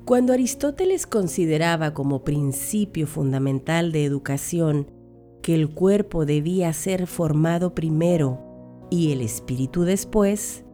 Cuando 0.04 0.34
Aristóteles 0.34 1.08
consideraba 1.08 1.94
como 1.94 2.26
principio 2.26 3.08
fundamental 3.08 3.94
de 3.94 4.04
educación 4.04 4.92
que 5.42 5.56
el 5.56 5.74
cuerpo 5.74 6.26
debía 6.26 6.74
ser 6.74 7.08
formado 7.08 7.74
primero 7.74 8.86
y 8.92 9.14
el 9.14 9.22
espíritu 9.22 9.84
después, 9.84 10.66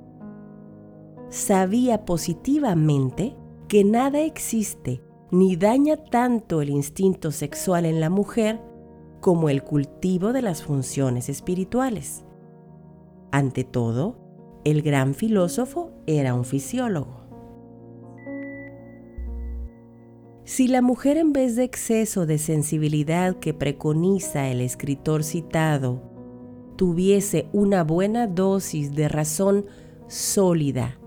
sabía 1.30 2.04
positivamente 2.06 3.36
que 3.68 3.84
nada 3.84 4.22
existe 4.22 5.04
ni 5.30 5.56
daña 5.56 5.98
tanto 5.98 6.64
el 6.64 6.72
instinto 6.72 7.32
sexual 7.32 7.86
en 7.86 8.00
la 8.00 8.10
mujer 8.10 8.60
como 9.20 9.50
el 9.50 9.64
cultivo 9.64 10.34
de 10.34 10.42
las 10.42 10.64
funciones 10.64 11.30
espirituales. 11.30 12.24
Ante 13.32 13.64
todo, 13.64 14.18
el 14.64 14.82
gran 14.82 15.14
filósofo 15.14 15.92
era 16.08 16.34
un 16.34 16.46
fisiólogo. 16.46 17.20
Si 20.44 20.68
la 20.68 20.82
mujer 20.82 21.18
en 21.18 21.32
vez 21.32 21.56
de 21.56 21.64
exceso 21.64 22.26
de 22.26 22.40
sensibilidad 22.40 23.36
que 23.38 23.54
preconiza 23.54 24.48
el 24.48 24.62
escritor 24.62 25.24
citado, 25.24 26.02
tuviese 26.76 27.48
una 27.54 27.84
buena 27.84 28.26
dosis 28.26 28.96
de 28.96 29.10
razón 29.10 29.66
sólida 30.08 31.00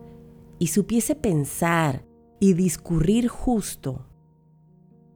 y 0.59 0.69
supiese 0.69 1.17
pensar 1.17 2.05
y 2.39 2.53
discurrir 2.53 3.27
justo, 3.27 4.07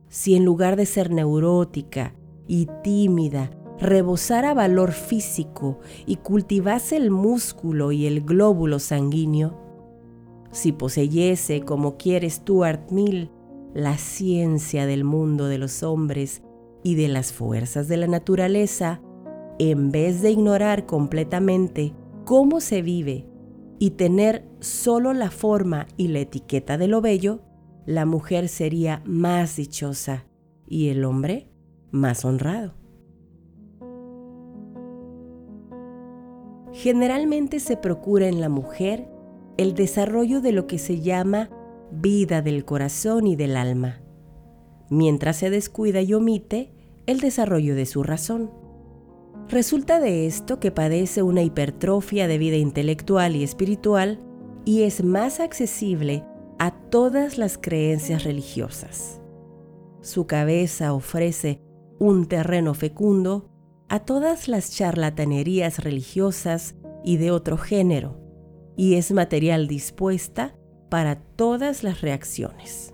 si 0.08 0.34
en 0.34 0.44
lugar 0.44 0.74
de 0.76 0.86
ser 0.86 1.10
neurótica 1.10 2.14
y 2.46 2.68
tímida, 2.82 3.50
rebosara 3.78 4.54
valor 4.54 4.92
físico 4.92 5.80
y 6.06 6.16
cultivase 6.16 6.96
el 6.96 7.10
músculo 7.10 7.92
y 7.92 8.06
el 8.06 8.22
glóbulo 8.22 8.78
sanguíneo, 8.78 9.66
si 10.52 10.72
poseyese, 10.72 11.60
como 11.60 11.96
quiere 11.96 12.30
Stuart 12.30 12.90
Mill, 12.90 13.30
la 13.74 13.98
ciencia 13.98 14.86
del 14.86 15.04
mundo 15.04 15.48
de 15.48 15.58
los 15.58 15.82
hombres 15.82 16.42
y 16.82 16.94
de 16.94 17.08
las 17.08 17.32
fuerzas 17.32 17.88
de 17.88 17.98
la 17.98 18.06
naturaleza, 18.06 19.02
en 19.58 19.90
vez 19.90 20.22
de 20.22 20.30
ignorar 20.30 20.86
completamente 20.86 21.94
cómo 22.24 22.60
se 22.60 22.80
vive 22.80 23.26
y 23.78 23.90
tener 23.90 24.48
solo 24.60 25.12
la 25.12 25.30
forma 25.30 25.86
y 25.96 26.08
la 26.08 26.20
etiqueta 26.20 26.78
de 26.78 26.88
lo 26.88 27.02
bello, 27.02 27.42
la 27.84 28.06
mujer 28.06 28.48
sería 28.48 29.02
más 29.04 29.56
dichosa. 29.56 30.26
Y 30.66 30.88
el 30.88 31.04
hombre 31.04 31.48
más 31.96 32.24
honrado. 32.24 32.74
Generalmente 36.72 37.58
se 37.58 37.76
procura 37.76 38.28
en 38.28 38.40
la 38.40 38.48
mujer 38.48 39.08
el 39.56 39.74
desarrollo 39.74 40.40
de 40.40 40.52
lo 40.52 40.66
que 40.66 40.78
se 40.78 41.00
llama 41.00 41.48
vida 41.90 42.42
del 42.42 42.64
corazón 42.64 43.26
y 43.26 43.34
del 43.34 43.56
alma, 43.56 44.02
mientras 44.90 45.38
se 45.38 45.50
descuida 45.50 46.02
y 46.02 46.12
omite 46.12 46.72
el 47.06 47.20
desarrollo 47.20 47.74
de 47.74 47.86
su 47.86 48.02
razón. 48.02 48.50
Resulta 49.48 50.00
de 50.00 50.26
esto 50.26 50.60
que 50.60 50.70
padece 50.70 51.22
una 51.22 51.42
hipertrofia 51.42 52.28
de 52.28 52.36
vida 52.36 52.56
intelectual 52.56 53.36
y 53.36 53.44
espiritual 53.44 54.20
y 54.64 54.82
es 54.82 55.02
más 55.02 55.40
accesible 55.40 56.24
a 56.58 56.72
todas 56.72 57.38
las 57.38 57.56
creencias 57.56 58.24
religiosas. 58.24 59.20
Su 60.00 60.26
cabeza 60.26 60.92
ofrece 60.92 61.60
un 61.98 62.26
terreno 62.26 62.74
fecundo 62.74 63.48
a 63.88 64.00
todas 64.00 64.48
las 64.48 64.70
charlatanerías 64.70 65.82
religiosas 65.82 66.74
y 67.04 67.16
de 67.16 67.30
otro 67.30 67.56
género, 67.56 68.20
y 68.76 68.94
es 68.94 69.12
material 69.12 69.68
dispuesta 69.68 70.56
para 70.90 71.20
todas 71.20 71.82
las 71.82 72.00
reacciones. 72.00 72.92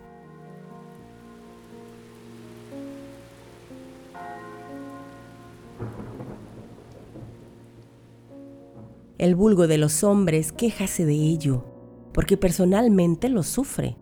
El 9.17 9.35
vulgo 9.35 9.67
de 9.67 9.77
los 9.77 10.03
hombres 10.03 10.51
quéjase 10.51 11.05
de 11.05 11.15
ello, 11.15 11.65
porque 12.13 12.35
personalmente 12.35 13.29
lo 13.29 13.43
sufre, 13.43 13.97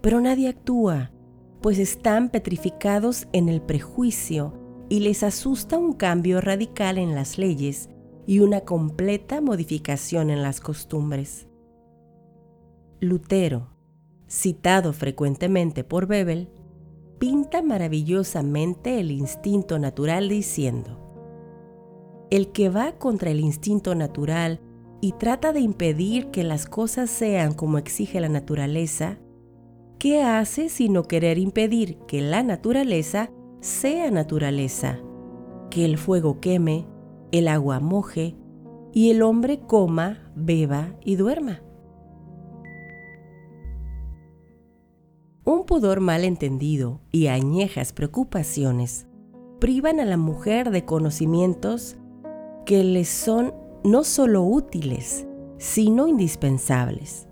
pero 0.00 0.20
nadie 0.20 0.48
actúa, 0.48 1.13
pues 1.64 1.78
están 1.78 2.28
petrificados 2.28 3.26
en 3.32 3.48
el 3.48 3.62
prejuicio 3.62 4.52
y 4.90 5.00
les 5.00 5.22
asusta 5.22 5.78
un 5.78 5.94
cambio 5.94 6.42
radical 6.42 6.98
en 6.98 7.14
las 7.14 7.38
leyes 7.38 7.88
y 8.26 8.40
una 8.40 8.60
completa 8.60 9.40
modificación 9.40 10.28
en 10.28 10.42
las 10.42 10.60
costumbres. 10.60 11.48
Lutero, 13.00 13.70
citado 14.28 14.92
frecuentemente 14.92 15.84
por 15.84 16.06
Bebel, 16.06 16.50
pinta 17.18 17.62
maravillosamente 17.62 19.00
el 19.00 19.10
instinto 19.10 19.78
natural 19.78 20.28
diciendo, 20.28 21.00
el 22.30 22.52
que 22.52 22.68
va 22.68 22.98
contra 22.98 23.30
el 23.30 23.40
instinto 23.40 23.94
natural 23.94 24.60
y 25.00 25.12
trata 25.12 25.54
de 25.54 25.60
impedir 25.60 26.30
que 26.30 26.44
las 26.44 26.66
cosas 26.66 27.08
sean 27.08 27.54
como 27.54 27.78
exige 27.78 28.20
la 28.20 28.28
naturaleza, 28.28 29.18
¿qué 30.04 30.22
hace 30.22 30.68
sino 30.68 31.04
querer 31.04 31.38
impedir 31.38 31.96
que 32.06 32.20
la 32.20 32.42
naturaleza 32.42 33.30
sea 33.62 34.10
naturaleza? 34.10 34.98
Que 35.70 35.86
el 35.86 35.96
fuego 35.96 36.40
queme, 36.40 36.86
el 37.32 37.48
agua 37.48 37.80
moje 37.80 38.36
y 38.92 39.08
el 39.10 39.22
hombre 39.22 39.60
coma, 39.60 40.30
beba 40.36 40.94
y 41.06 41.16
duerma. 41.16 41.62
Un 45.46 45.64
pudor 45.64 46.00
mal 46.00 46.24
entendido 46.24 47.00
y 47.10 47.28
añejas 47.28 47.94
preocupaciones 47.94 49.06
privan 49.58 50.00
a 50.00 50.04
la 50.04 50.18
mujer 50.18 50.70
de 50.70 50.84
conocimientos 50.84 51.96
que 52.66 52.84
les 52.84 53.08
son 53.08 53.54
no 53.84 54.04
solo 54.04 54.42
útiles, 54.42 55.26
sino 55.56 56.06
indispensables, 56.08 57.26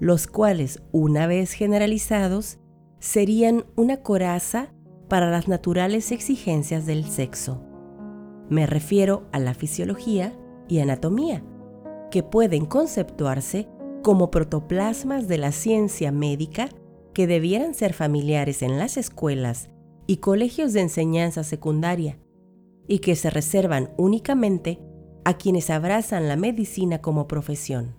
los 0.00 0.26
cuales, 0.26 0.82
una 0.92 1.26
vez 1.26 1.52
generalizados, 1.52 2.58
serían 3.00 3.64
una 3.76 3.98
coraza 3.98 4.72
para 5.08 5.30
las 5.30 5.48
naturales 5.48 6.12
exigencias 6.12 6.86
del 6.86 7.04
sexo. 7.04 7.62
Me 8.48 8.66
refiero 8.66 9.26
a 9.32 9.38
la 9.38 9.54
fisiología 9.54 10.32
y 10.68 10.78
anatomía, 10.80 11.42
que 12.10 12.22
pueden 12.22 12.66
conceptuarse 12.66 13.68
como 14.02 14.30
protoplasmas 14.30 15.28
de 15.28 15.38
la 15.38 15.52
ciencia 15.52 16.12
médica 16.12 16.68
que 17.12 17.26
debieran 17.26 17.74
ser 17.74 17.94
familiares 17.94 18.62
en 18.62 18.78
las 18.78 18.96
escuelas 18.96 19.68
y 20.06 20.18
colegios 20.18 20.72
de 20.72 20.80
enseñanza 20.82 21.44
secundaria 21.44 22.18
y 22.86 23.00
que 23.00 23.16
se 23.16 23.28
reservan 23.28 23.90
únicamente 23.98 24.78
a 25.24 25.34
quienes 25.34 25.68
abrazan 25.68 26.28
la 26.28 26.36
medicina 26.36 27.02
como 27.02 27.28
profesión. 27.28 27.96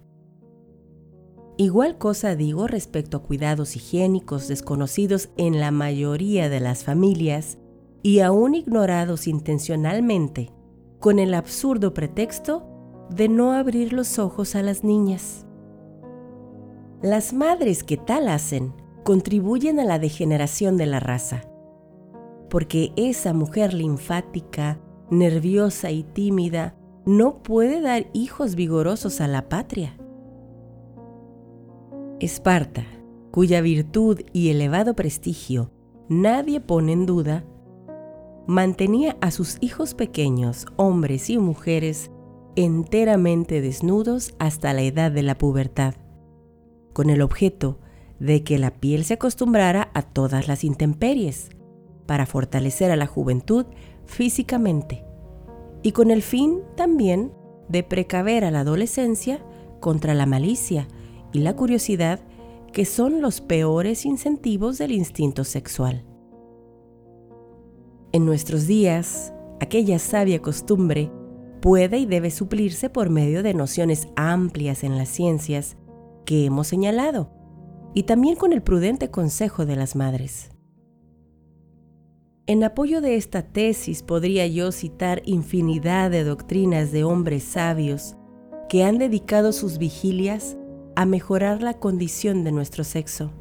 Igual 1.59 1.97
cosa 1.97 2.37
digo 2.37 2.67
respecto 2.67 3.17
a 3.17 3.21
cuidados 3.21 3.75
higiénicos 3.75 4.47
desconocidos 4.47 5.27
en 5.35 5.59
la 5.59 5.71
mayoría 5.71 6.47
de 6.47 6.61
las 6.61 6.85
familias 6.85 7.57
y 8.01 8.21
aún 8.21 8.55
ignorados 8.55 9.27
intencionalmente 9.27 10.53
con 11.01 11.19
el 11.19 11.33
absurdo 11.33 11.93
pretexto 11.93 12.65
de 13.09 13.27
no 13.27 13.51
abrir 13.51 13.91
los 13.91 14.19
ojos 14.19 14.55
a 14.55 14.63
las 14.63 14.85
niñas. 14.85 15.45
Las 17.01 17.33
madres 17.33 17.83
que 17.83 17.97
tal 17.97 18.29
hacen 18.29 18.73
contribuyen 19.03 19.81
a 19.81 19.83
la 19.83 19.99
degeneración 19.99 20.77
de 20.77 20.85
la 20.85 21.01
raza. 21.01 21.41
Porque 22.49 22.93
esa 22.95 23.33
mujer 23.33 23.73
linfática, 23.73 24.79
nerviosa 25.09 25.91
y 25.91 26.03
tímida 26.03 26.77
no 27.05 27.43
puede 27.43 27.81
dar 27.81 28.07
hijos 28.13 28.55
vigorosos 28.55 29.19
a 29.19 29.27
la 29.27 29.49
patria. 29.49 29.98
Esparta, 32.19 32.85
cuya 33.31 33.61
virtud 33.61 34.19
y 34.33 34.49
elevado 34.49 34.93
prestigio 34.93 35.71
nadie 36.09 36.59
pone 36.59 36.91
en 36.91 37.05
duda, 37.05 37.45
mantenía 38.45 39.15
a 39.21 39.31
sus 39.31 39.57
hijos 39.61 39.93
pequeños, 39.93 40.65
hombres 40.75 41.29
y 41.29 41.37
mujeres, 41.37 42.11
enteramente 42.57 43.61
desnudos 43.61 44.33
hasta 44.37 44.73
la 44.73 44.81
edad 44.81 45.11
de 45.11 45.23
la 45.23 45.37
pubertad, 45.37 45.93
con 46.91 47.09
el 47.09 47.21
objeto 47.21 47.79
de 48.19 48.43
que 48.43 48.59
la 48.59 48.71
piel 48.71 49.05
se 49.05 49.13
acostumbrara 49.13 49.89
a 49.93 50.01
todas 50.01 50.49
las 50.49 50.65
intemperies, 50.65 51.51
para 52.05 52.25
fortalecer 52.25 52.91
a 52.91 52.97
la 52.97 53.05
juventud 53.05 53.65
físicamente, 54.05 55.05
y 55.83 55.93
con 55.93 56.11
el 56.11 56.21
fin 56.21 56.59
también 56.75 57.31
de 57.69 57.83
precaver 57.83 58.43
a 58.43 58.51
la 58.51 58.61
adolescencia 58.61 59.39
contra 59.79 60.13
la 60.15 60.25
malicia 60.25 60.87
y 61.31 61.39
la 61.39 61.55
curiosidad 61.55 62.19
que 62.71 62.85
son 62.85 63.21
los 63.21 63.41
peores 63.41 64.05
incentivos 64.05 64.77
del 64.77 64.91
instinto 64.91 65.43
sexual. 65.43 66.05
En 68.11 68.25
nuestros 68.25 68.67
días, 68.67 69.33
aquella 69.59 69.99
sabia 69.99 70.41
costumbre 70.41 71.11
puede 71.61 71.99
y 71.99 72.05
debe 72.05 72.31
suplirse 72.31 72.89
por 72.89 73.09
medio 73.09 73.43
de 73.43 73.53
nociones 73.53 74.07
amplias 74.15 74.83
en 74.83 74.97
las 74.97 75.09
ciencias 75.09 75.77
que 76.25 76.45
hemos 76.45 76.67
señalado 76.67 77.31
y 77.93 78.03
también 78.03 78.35
con 78.35 78.53
el 78.53 78.61
prudente 78.61 79.09
consejo 79.09 79.65
de 79.65 79.75
las 79.75 79.95
madres. 79.95 80.51
En 82.47 82.63
apoyo 82.63 83.01
de 83.01 83.15
esta 83.15 83.43
tesis 83.43 84.01
podría 84.01 84.47
yo 84.47 84.71
citar 84.71 85.21
infinidad 85.25 86.09
de 86.09 86.23
doctrinas 86.23 86.91
de 86.91 87.03
hombres 87.03 87.43
sabios 87.43 88.15
que 88.69 88.83
han 88.83 88.97
dedicado 88.97 89.51
sus 89.51 89.77
vigilias 89.77 90.57
a 90.99 91.05
mejorar 91.05 91.63
la 91.63 91.75
condición 91.75 92.43
de 92.43 92.51
nuestro 92.51 92.83
sexo. 92.83 93.31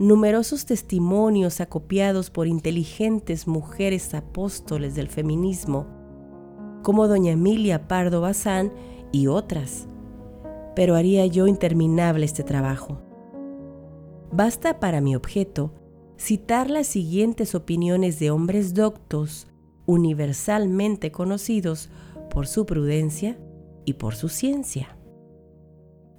Numerosos 0.00 0.66
testimonios 0.66 1.60
acopiados 1.60 2.30
por 2.30 2.48
inteligentes 2.48 3.46
mujeres 3.46 4.12
apóstoles 4.12 4.96
del 4.96 5.06
feminismo, 5.06 5.86
como 6.82 7.06
doña 7.06 7.30
Emilia 7.30 7.86
Pardo 7.86 8.22
Bazán 8.22 8.72
y 9.12 9.28
otras, 9.28 9.86
pero 10.74 10.96
haría 10.96 11.24
yo 11.26 11.46
interminable 11.46 12.24
este 12.24 12.42
trabajo. 12.42 13.00
Basta 14.32 14.80
para 14.80 15.00
mi 15.00 15.14
objeto 15.14 15.72
citar 16.16 16.70
las 16.70 16.88
siguientes 16.88 17.54
opiniones 17.54 18.18
de 18.18 18.32
hombres 18.32 18.74
doctos, 18.74 19.46
universalmente 19.86 21.12
conocidos 21.12 21.88
por 22.30 22.48
su 22.48 22.66
prudencia 22.66 23.38
y 23.84 23.92
por 23.92 24.16
su 24.16 24.28
ciencia. 24.28 24.96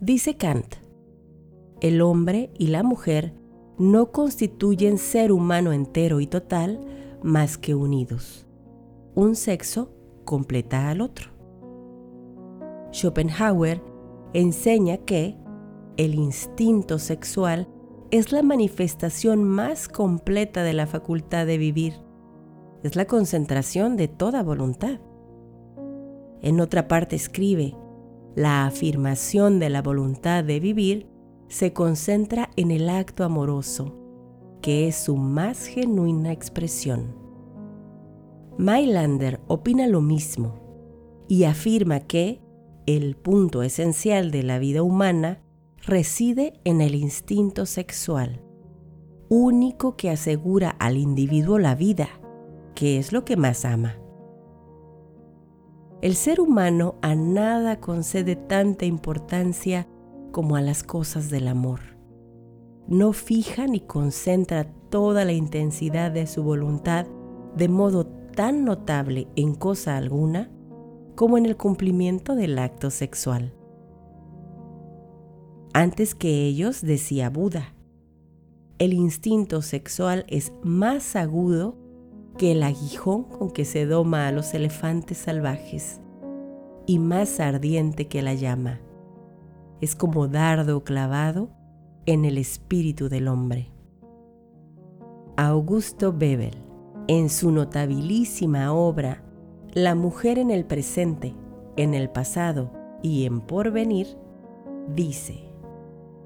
Dice 0.04 0.36
Kant, 0.36 0.66
el 1.80 2.02
hombre 2.02 2.52
y 2.60 2.68
la 2.68 2.84
mujer 2.84 3.34
no 3.78 4.12
constituyen 4.12 4.98
ser 4.98 5.32
humano 5.32 5.72
entero 5.72 6.20
y 6.20 6.28
total 6.28 6.82
más 7.22 7.58
que 7.58 7.74
unidos. 7.74 8.46
Un 9.16 9.38
sexo 9.38 9.94
completa 10.26 10.89
al 10.89 11.00
otro. 11.00 11.30
Schopenhauer 12.92 13.82
enseña 14.34 14.98
que 14.98 15.38
el 15.96 16.16
instinto 16.16 17.00
sexual 17.00 17.70
es 18.12 18.34
la 18.34 18.44
manifestación 18.44 19.46
más 19.46 19.88
completa 19.88 20.63
de 20.63 20.74
la 20.74 20.86
facultad 20.86 21.46
de 21.46 21.58
vivir. 21.58 21.94
Es 22.84 22.98
la 22.98 23.06
concentración 23.06 23.96
de 23.96 24.10
toda 24.10 24.44
voluntad. 24.44 25.00
En 26.42 26.60
otra 26.60 26.89
parte 26.89 27.16
escribe, 27.16 27.78
la 28.36 28.65
afirmación 28.65 29.60
de 29.60 29.69
la 29.69 29.82
voluntad 29.82 30.43
de 30.43 30.60
vivir 30.60 31.08
se 31.48 31.74
concentra 31.74 32.50
en 32.56 32.72
el 32.72 32.89
acto 32.89 33.24
amoroso, 33.24 33.96
que 34.62 34.88
es 34.88 34.96
su 34.96 35.17
más 35.17 35.65
genuina 35.65 36.32
expresión. 36.32 37.15
Mailander 38.58 39.39
opina 39.48 39.88
lo 39.88 40.02
mismo 40.02 40.56
y 41.28 41.43
afirma 41.43 42.00
que 42.00 42.41
el 42.86 43.15
punto 43.15 43.63
esencial 43.63 44.32
de 44.32 44.43
la 44.43 44.60
vida 44.60 44.84
humana 44.84 45.41
reside 45.86 46.54
en 46.63 46.82
el 46.82 46.96
instinto 46.96 47.65
sexual, 47.65 48.41
único 49.30 49.96
que 49.96 50.10
asegura 50.10 50.69
al 50.69 50.98
individuo 50.98 51.60
la 51.60 51.76
vida, 51.76 52.10
que 52.76 52.98
es 52.98 53.12
lo 53.12 53.26
que 53.26 53.38
más 53.38 53.65
ama. 53.65 54.03
El 56.04 56.16
ser 56.16 56.42
humano 56.42 56.96
a 57.02 57.16
nada 57.16 57.80
concede 57.80 58.36
tanta 58.36 58.84
importancia 58.84 59.88
como 60.34 60.58
a 60.58 60.62
las 60.62 60.84
cosas 60.84 61.30
del 61.30 61.48
amor. 61.48 61.80
No 62.89 63.13
fija 63.13 63.68
ni 63.68 63.80
concentra 63.80 64.66
toda 64.89 65.24
la 65.24 65.32
intensidad 65.32 66.12
de 66.12 66.28
su 66.28 66.44
voluntad 66.44 67.08
de 67.56 67.70
modo 67.70 68.06
tan 68.06 68.66
notable 68.66 69.30
en 69.38 69.56
cosa 69.56 69.96
alguna 69.96 70.52
como 71.16 71.38
en 71.38 71.46
el 71.46 71.56
cumplimiento 71.56 72.36
del 72.36 72.60
acto 72.60 72.89
sexual. 72.89 73.54
Antes 75.74 76.16
que 76.16 76.44
ellos, 76.46 76.82
decía 76.82 77.30
Buda, 77.30 77.76
el 78.78 78.92
instinto 78.92 79.62
sexual 79.62 80.26
es 80.28 80.52
más 80.63 81.16
agudo 81.16 81.78
que 82.38 82.52
el 82.52 82.63
aguijón 82.63 83.24
con 83.24 83.52
que 83.52 83.65
se 83.65 83.86
doma 83.86 84.28
a 84.28 84.32
los 84.32 84.54
elefantes 84.54 85.17
salvajes 85.17 86.02
y 86.86 87.00
más 87.00 87.39
ardiente 87.39 88.08
que 88.08 88.22
la 88.22 88.34
llama 88.34 88.82
es 89.82 89.96
como 89.96 90.28
dardo 90.28 90.84
clavado 90.84 91.50
en 92.06 92.26
el 92.26 92.38
espíritu 92.38 93.10
del 93.10 93.28
hombre. 93.28 93.69
Augusto 95.36 96.13
Bebel, 96.13 96.56
en 97.08 97.30
su 97.30 97.52
notabilísima 97.52 98.74
obra 98.74 99.24
La 99.74 99.96
mujer 99.96 100.38
en 100.38 100.52
el 100.52 100.65
presente, 100.65 101.36
en 101.76 101.93
el 101.93 102.10
pasado 102.10 102.72
y 103.02 103.26
en 103.26 103.41
porvenir, 103.41 104.08
dice, 104.96 105.43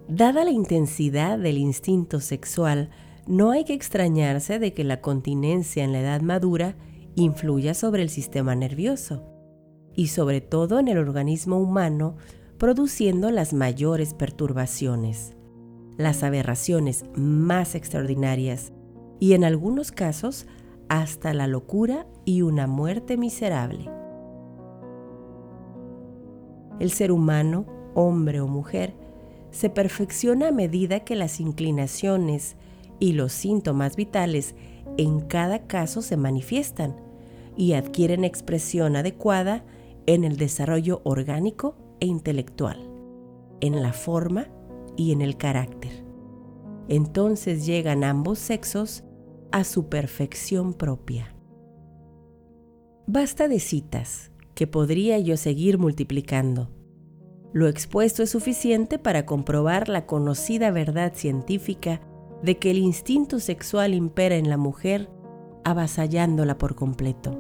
Dada 0.08 0.44
la 0.44 0.52
intensidad 0.52 1.40
del 1.40 1.58
instinto 1.58 2.20
sexual, 2.20 2.90
no 3.28 3.52
hay 3.52 3.66
que 3.66 3.74
extrañarse 3.74 4.60
de 4.60 4.74
que 4.74 4.84
la 4.84 5.02
continencia 5.02 5.84
en 5.84 5.92
la 5.92 6.00
edad 6.00 6.22
madura 6.22 6.76
influya 7.16 7.74
sobre 7.74 8.02
el 8.02 8.10
sistema 8.10 8.56
nervioso 8.56 9.24
y 9.96 10.08
sobre 10.08 10.42
todo 10.42 10.80
en 10.80 10.88
el 10.88 10.98
organismo 10.98 11.58
humano 11.58 12.16
produciendo 12.58 13.30
las 13.32 13.54
mayores 13.54 14.14
perturbaciones, 14.14 15.36
las 15.98 16.24
aberraciones 16.24 17.06
más 17.16 17.76
extraordinarias 17.76 18.72
y 19.20 19.34
en 19.34 19.44
algunos 19.44 19.92
casos 19.92 20.48
hasta 20.90 21.34
la 21.34 21.48
locura 21.48 22.08
y 22.24 22.44
una 22.44 22.68
muerte 22.68 23.18
miserable. 23.18 23.90
El 26.80 26.92
ser 26.92 27.12
humano, 27.12 27.66
hombre 27.96 28.40
o 28.40 28.48
mujer, 28.48 28.94
se 29.50 29.70
perfecciona 29.70 30.50
a 30.50 30.52
medida 30.52 31.00
que 31.02 31.16
las 31.16 31.40
inclinaciones 31.40 32.56
y 33.00 33.14
los 33.14 33.32
síntomas 33.32 33.96
vitales 33.96 34.56
en 34.98 35.22
cada 35.22 35.68
caso 35.68 36.02
se 36.02 36.18
manifiestan 36.18 36.96
y 37.56 37.74
adquieren 37.74 38.24
expresión 38.24 38.96
adecuada 38.96 39.64
en 40.06 40.24
el 40.24 40.38
desarrollo 40.38 41.02
orgánico 41.04 41.76
e 42.00 42.06
intelectual, 42.06 42.90
en 43.62 43.82
la 43.82 43.94
forma 43.94 44.48
y 44.96 45.12
en 45.12 45.22
el 45.22 45.38
carácter. 45.38 46.04
Entonces 46.88 47.66
llegan 47.66 48.04
ambos 48.04 48.40
sexos 48.40 49.04
a 49.52 49.64
su 49.64 49.90
perfección 49.90 50.74
propia. 50.74 51.36
Basta 53.06 53.48
de 53.48 53.60
citas, 53.60 54.32
que 54.54 54.68
podría 54.68 55.20
yo 55.20 55.38
seguir 55.38 55.78
multiplicando. 55.78 56.70
Lo 57.54 57.68
expuesto 57.68 58.24
es 58.24 58.30
suficiente 58.30 59.00
para 59.00 59.26
comprobar 59.26 59.88
la 59.88 60.06
conocida 60.06 60.72
verdad 60.72 61.14
científica 61.16 62.02
de 62.44 62.58
que 62.58 62.72
el 62.72 62.78
instinto 62.78 63.40
sexual 63.40 63.94
impera 63.94 64.36
en 64.36 64.50
la 64.50 64.58
mujer 64.58 65.10
avasallándola 65.64 66.58
por 66.58 66.76
completo. 66.76 67.38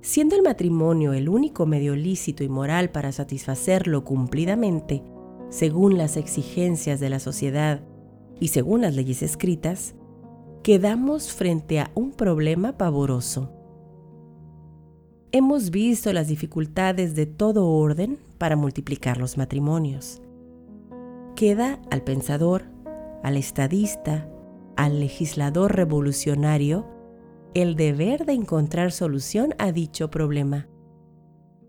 Siendo 0.00 0.36
el 0.36 0.42
matrimonio 0.42 1.12
el 1.12 1.28
único 1.28 1.66
medio 1.66 1.96
lícito 1.96 2.44
y 2.44 2.48
moral 2.48 2.90
para 2.90 3.10
satisfacerlo 3.12 4.04
cumplidamente, 4.04 5.02
según 5.48 5.96
las 5.96 6.16
exigencias 6.16 7.00
de 7.00 7.10
la 7.10 7.20
sociedad 7.20 7.80
y 8.40 8.48
según 8.48 8.82
las 8.82 8.94
leyes 8.94 9.22
escritas, 9.22 9.94
quedamos 10.62 11.32
frente 11.32 11.80
a 11.80 11.90
un 11.94 12.12
problema 12.12 12.76
pavoroso. 12.76 13.50
Hemos 15.32 15.70
visto 15.70 16.12
las 16.12 16.28
dificultades 16.28 17.14
de 17.14 17.26
todo 17.26 17.68
orden 17.68 18.18
para 18.38 18.56
multiplicar 18.56 19.18
los 19.18 19.36
matrimonios. 19.36 20.20
Queda 21.36 21.80
al 21.90 22.02
pensador, 22.02 22.64
al 23.22 23.36
estadista, 23.36 24.28
al 24.76 25.00
legislador 25.00 25.74
revolucionario, 25.74 26.86
el 27.54 27.76
deber 27.76 28.24
de 28.24 28.32
encontrar 28.32 28.92
solución 28.92 29.54
a 29.58 29.72
dicho 29.72 30.10
problema, 30.10 30.68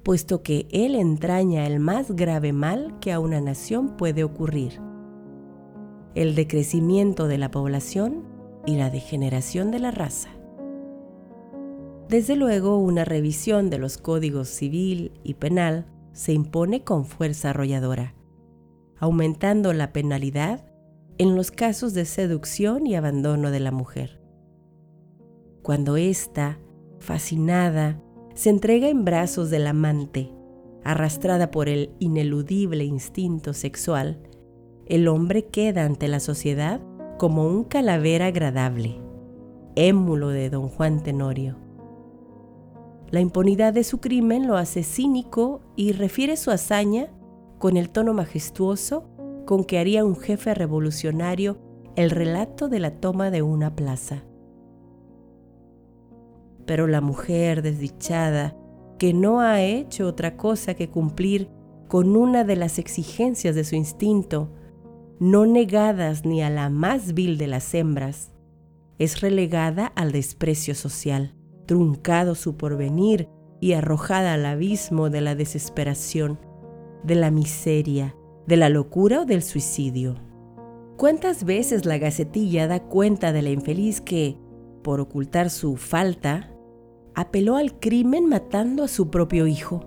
puesto 0.03 0.43
que 0.43 0.67
él 0.71 0.95
entraña 0.95 1.65
el 1.65 1.79
más 1.79 2.11
grave 2.11 2.53
mal 2.53 2.99
que 2.99 3.11
a 3.11 3.19
una 3.19 3.41
nación 3.41 3.97
puede 3.97 4.23
ocurrir, 4.23 4.81
el 6.15 6.35
decrecimiento 6.35 7.27
de 7.27 7.37
la 7.37 7.51
población 7.51 8.23
y 8.65 8.75
la 8.75 8.89
degeneración 8.89 9.71
de 9.71 9.79
la 9.79 9.91
raza. 9.91 10.29
Desde 12.07 12.35
luego, 12.35 12.77
una 12.77 13.03
revisión 13.03 13.69
de 13.69 13.79
los 13.79 13.97
códigos 13.97 14.47
civil 14.47 15.11
y 15.23 15.35
penal 15.35 15.87
se 16.13 16.33
impone 16.33 16.83
con 16.83 17.05
fuerza 17.05 17.49
arrolladora, 17.49 18.14
aumentando 19.05 19.73
la 19.73 19.93
penalidad 19.93 20.65
en 21.17 21.35
los 21.35 21.51
casos 21.51 21.93
de 21.93 22.05
seducción 22.05 22.85
y 22.85 22.95
abandono 22.95 23.51
de 23.51 23.59
la 23.61 23.71
mujer 23.71 24.25
cuando 25.65 25.97
ésta, 25.97 26.59
fascinada, 26.99 27.99
se 28.35 28.51
entrega 28.51 28.87
en 28.87 29.03
brazos 29.03 29.49
del 29.49 29.65
amante, 29.65 30.31
arrastrada 30.83 31.49
por 31.49 31.69
el 31.69 31.89
ineludible 31.97 32.83
instinto 32.83 33.51
sexual, 33.51 34.19
el 34.85 35.07
hombre 35.07 35.47
queda 35.47 35.83
ante 35.83 36.07
la 36.07 36.19
sociedad 36.19 36.81
como 37.17 37.47
un 37.47 37.63
calavera 37.63 38.27
agradable, 38.27 39.01
émulo 39.75 40.27
de 40.27 40.51
don 40.51 40.69
Juan 40.69 41.01
Tenorio. 41.01 41.55
La 43.09 43.21
impunidad 43.21 43.73
de 43.73 43.85
su 43.85 43.97
crimen 43.97 44.45
lo 44.45 44.57
hace 44.57 44.83
cínico 44.83 45.61
y 45.75 45.93
refiere 45.93 46.37
su 46.37 46.51
hazaña 46.51 47.07
con 47.65 47.77
el 47.77 47.89
tono 47.89 48.13
majestuoso 48.13 49.09
con 49.47 49.63
que 49.63 49.79
haría 49.79 50.05
un 50.05 50.15
jefe 50.15 50.53
revolucionario 50.53 51.57
el 51.95 52.11
relato 52.11 52.69
de 52.69 52.77
la 52.77 52.91
toma 52.91 53.31
de 53.31 53.41
una 53.41 53.75
plaza. 53.75 54.23
Pero 56.67 56.85
la 56.85 57.01
mujer 57.01 57.63
desdichada, 57.63 58.55
que 58.99 59.15
no 59.15 59.41
ha 59.41 59.63
hecho 59.63 60.05
otra 60.05 60.37
cosa 60.37 60.75
que 60.75 60.91
cumplir 60.91 61.49
con 61.87 62.15
una 62.15 62.43
de 62.43 62.55
las 62.55 62.77
exigencias 62.77 63.55
de 63.55 63.63
su 63.63 63.73
instinto, 63.73 64.51
no 65.19 65.47
negadas 65.47 66.23
ni 66.23 66.43
a 66.43 66.51
la 66.51 66.69
más 66.69 67.15
vil 67.15 67.39
de 67.39 67.47
las 67.47 67.73
hembras, 67.73 68.31
es 68.99 69.21
relegada 69.21 69.87
al 69.87 70.11
desprecio 70.11 70.75
social, 70.75 71.33
truncado 71.65 72.35
su 72.35 72.57
porvenir 72.57 73.27
y 73.59 73.73
arrojada 73.73 74.35
al 74.35 74.45
abismo 74.45 75.09
de 75.09 75.21
la 75.21 75.33
desesperación, 75.33 76.37
de 77.05 77.15
la 77.15 77.31
miseria, 77.31 78.15
de 78.47 78.57
la 78.57 78.69
locura 78.69 79.21
o 79.21 79.25
del 79.25 79.43
suicidio. 79.43 80.15
¿Cuántas 80.97 81.43
veces 81.43 81.85
la 81.85 81.97
gacetilla 81.97 82.67
da 82.67 82.81
cuenta 82.81 83.31
de 83.31 83.41
la 83.41 83.51
infeliz 83.51 84.01
que, 84.01 84.37
por 84.81 84.99
ocultar 84.99 85.49
su 85.49 85.77
falta, 85.77 86.51
apeló 87.13 87.57
al 87.57 87.79
crimen 87.79 88.27
matando 88.27 88.83
a 88.83 88.87
su 88.87 89.09
propio 89.09 89.45
hijo? 89.45 89.85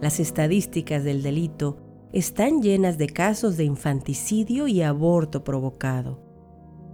Las 0.00 0.18
estadísticas 0.20 1.04
del 1.04 1.22
delito 1.22 1.78
están 2.12 2.62
llenas 2.62 2.98
de 2.98 3.08
casos 3.08 3.56
de 3.56 3.64
infanticidio 3.64 4.66
y 4.66 4.82
aborto 4.82 5.44
provocado, 5.44 6.20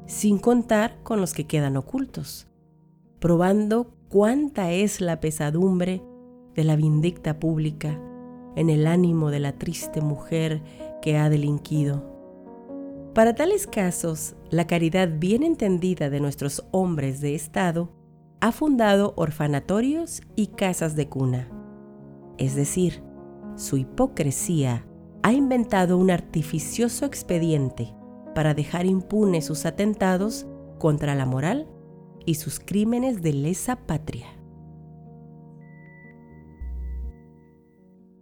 sin 0.07 0.38
contar 0.38 1.02
con 1.05 1.20
los 1.20 1.33
que 1.33 1.46
quedan 1.46 1.76
ocultos, 1.76 2.48
probando 3.20 3.94
cuánta 4.09 4.72
es 4.72 5.00
la 5.00 5.20
pesadumbre 5.20 6.02
de 6.55 6.64
la 6.64 6.76
vindicta 6.76 7.38
pública 7.38 8.00
en 8.57 8.71
el 8.71 8.87
ánimo 8.87 9.31
de 9.31 9.38
la 9.38 9.53
triste 9.53 10.01
mujer 10.01 10.62
que 11.01 11.16
ha 11.16 11.31
delinquido. 11.31 12.16
Para 13.14 13.35
tales 13.35 13.66
casos, 13.66 14.35
la 14.51 14.66
caridad 14.66 15.09
bien 15.19 15.42
entendida 15.42 16.11
de 16.11 16.21
nuestros 16.21 16.66
hombres 16.73 17.21
de 17.21 17.35
Estado 17.35 17.92
ha 18.40 18.53
fundado 18.53 19.14
orfanatorios 19.16 20.21
y 20.35 20.49
casas 20.49 20.97
de 20.97 21.09
cuna. 21.09 21.49
Es 22.38 22.55
decir, 22.55 23.03
su 23.57 23.79
hipocresía 23.79 24.87
ha 25.23 25.33
inventado 25.33 25.97
un 25.97 26.11
artificioso 26.11 27.07
expediente 27.07 27.95
para 28.35 28.53
dejar 28.53 28.85
impunes 28.85 29.47
sus 29.47 29.64
atentados 29.64 30.47
contra 30.79 31.14
la 31.14 31.25
moral 31.25 31.66
y 32.27 32.35
sus 32.35 32.61
crímenes 32.61 33.23
de 33.23 33.33
lesa 33.33 33.77
patria. 33.87 34.36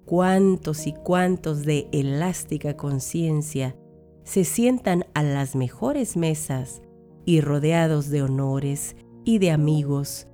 Cuántos 0.05 0.87
y 0.87 0.93
cuántos 0.93 1.65
de 1.65 1.89
elástica 1.93 2.77
conciencia 2.77 3.77
se 4.25 4.45
sientan 4.45 5.05
a 5.15 5.23
las 5.23 5.55
mejores 5.55 6.17
mesas 6.17 6.83
y 7.25 7.41
rodeados 7.41 8.11
de 8.11 8.23
honores 8.23 8.97
y 9.25 9.39
de 9.39 9.51
amigos, 9.51 10.29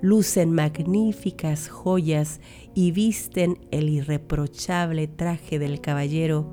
lucen 0.00 0.52
magníficas 0.52 1.68
joyas 1.68 2.40
y 2.74 2.92
visten 2.92 3.66
el 3.70 3.88
irreprochable 3.88 5.08
traje 5.08 5.58
del 5.58 5.80
caballero 5.80 6.52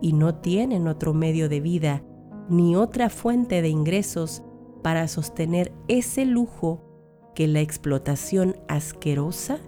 y 0.00 0.12
no 0.12 0.36
tienen 0.36 0.88
otro 0.88 1.12
medio 1.12 1.48
de 1.48 1.60
vida 1.60 2.02
ni 2.48 2.76
otra 2.76 3.10
fuente 3.10 3.60
de 3.60 3.68
ingresos 3.68 4.42
para 4.82 5.08
sostener 5.08 5.72
ese 5.88 6.24
lujo 6.24 6.84
que 7.34 7.46
la 7.46 7.60
explotación 7.60 8.56
asquerosa 8.68 9.58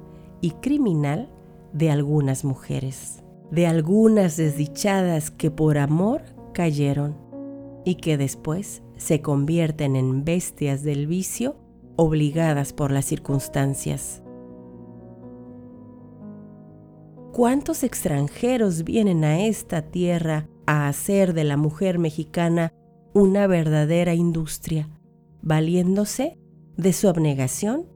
y 0.41 0.53
criminal 0.53 1.31
de 1.73 1.91
algunas 1.91 2.45
mujeres, 2.45 3.23
de 3.51 3.67
algunas 3.67 4.37
desdichadas 4.37 5.31
que 5.31 5.51
por 5.51 5.79
amor 5.79 6.23
cayeron 6.53 7.17
y 7.85 7.97
que 7.97 8.17
después 8.17 8.83
se 8.97 9.23
convierten 9.23 9.97
en 9.97 10.25
bestias 10.25 10.83
del 10.83 11.07
vicio 11.07 11.57
obligadas 11.97 12.73
por 12.73 12.91
las 12.91 13.05
circunstancias. 13.05 14.23
¿Cuántos 17.33 17.85
extranjeros 17.85 18.85
vienen 18.85 19.25
a 19.25 19.41
esta 19.47 19.83
tierra 19.83 20.49
a 20.67 20.89
hacer 20.89 21.33
de 21.33 21.45
la 21.45 21.57
mujer 21.57 21.99
mexicana 21.99 22.73
una 23.15 23.47
verdadera 23.47 24.15
industria, 24.15 24.89
valiéndose 25.41 26.39
de 26.77 26.93
su 26.93 27.09
abnegación 27.09 27.87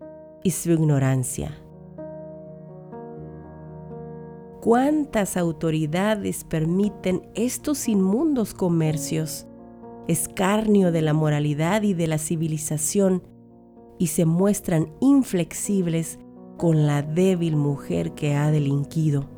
y 0.42 0.52
su 0.52 0.70
ignorancia? 0.70 1.63
Cuántas 4.64 5.36
autoridades 5.36 6.42
permiten 6.42 7.28
estos 7.34 7.86
inmundos 7.86 8.54
comercios, 8.54 9.46
escarnio 10.08 10.90
de 10.90 11.02
la 11.02 11.12
moralidad 11.12 11.82
y 11.82 11.92
de 11.92 12.06
la 12.06 12.16
civilización, 12.16 13.22
y 13.98 14.06
se 14.06 14.24
muestran 14.24 14.94
inflexibles 15.02 16.18
con 16.56 16.86
la 16.86 17.02
débil 17.02 17.56
mujer 17.56 18.14
que 18.14 18.36
ha 18.36 18.50
delinquido. 18.50 19.28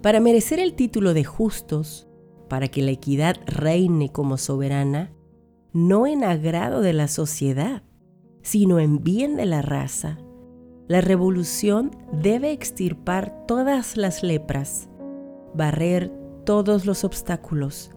Para 0.00 0.20
merecer 0.20 0.58
el 0.58 0.72
título 0.72 1.12
de 1.12 1.24
justos, 1.24 2.08
para 2.48 2.68
que 2.68 2.80
la 2.80 2.92
equidad 2.92 3.36
reine 3.44 4.10
como 4.10 4.38
soberana, 4.38 5.12
no 5.74 6.06
en 6.06 6.24
agrado 6.24 6.80
de 6.80 6.94
la 6.94 7.08
sociedad, 7.08 7.82
sino 8.40 8.80
en 8.80 9.04
bien 9.04 9.36
de 9.36 9.44
la 9.44 9.60
raza, 9.60 10.20
la 10.92 11.00
revolución 11.00 11.90
debe 12.12 12.52
extirpar 12.52 13.46
todas 13.46 13.96
las 13.96 14.22
lepras, 14.22 14.90
barrer 15.54 16.12
todos 16.44 16.84
los 16.84 17.02
obstáculos, 17.02 17.92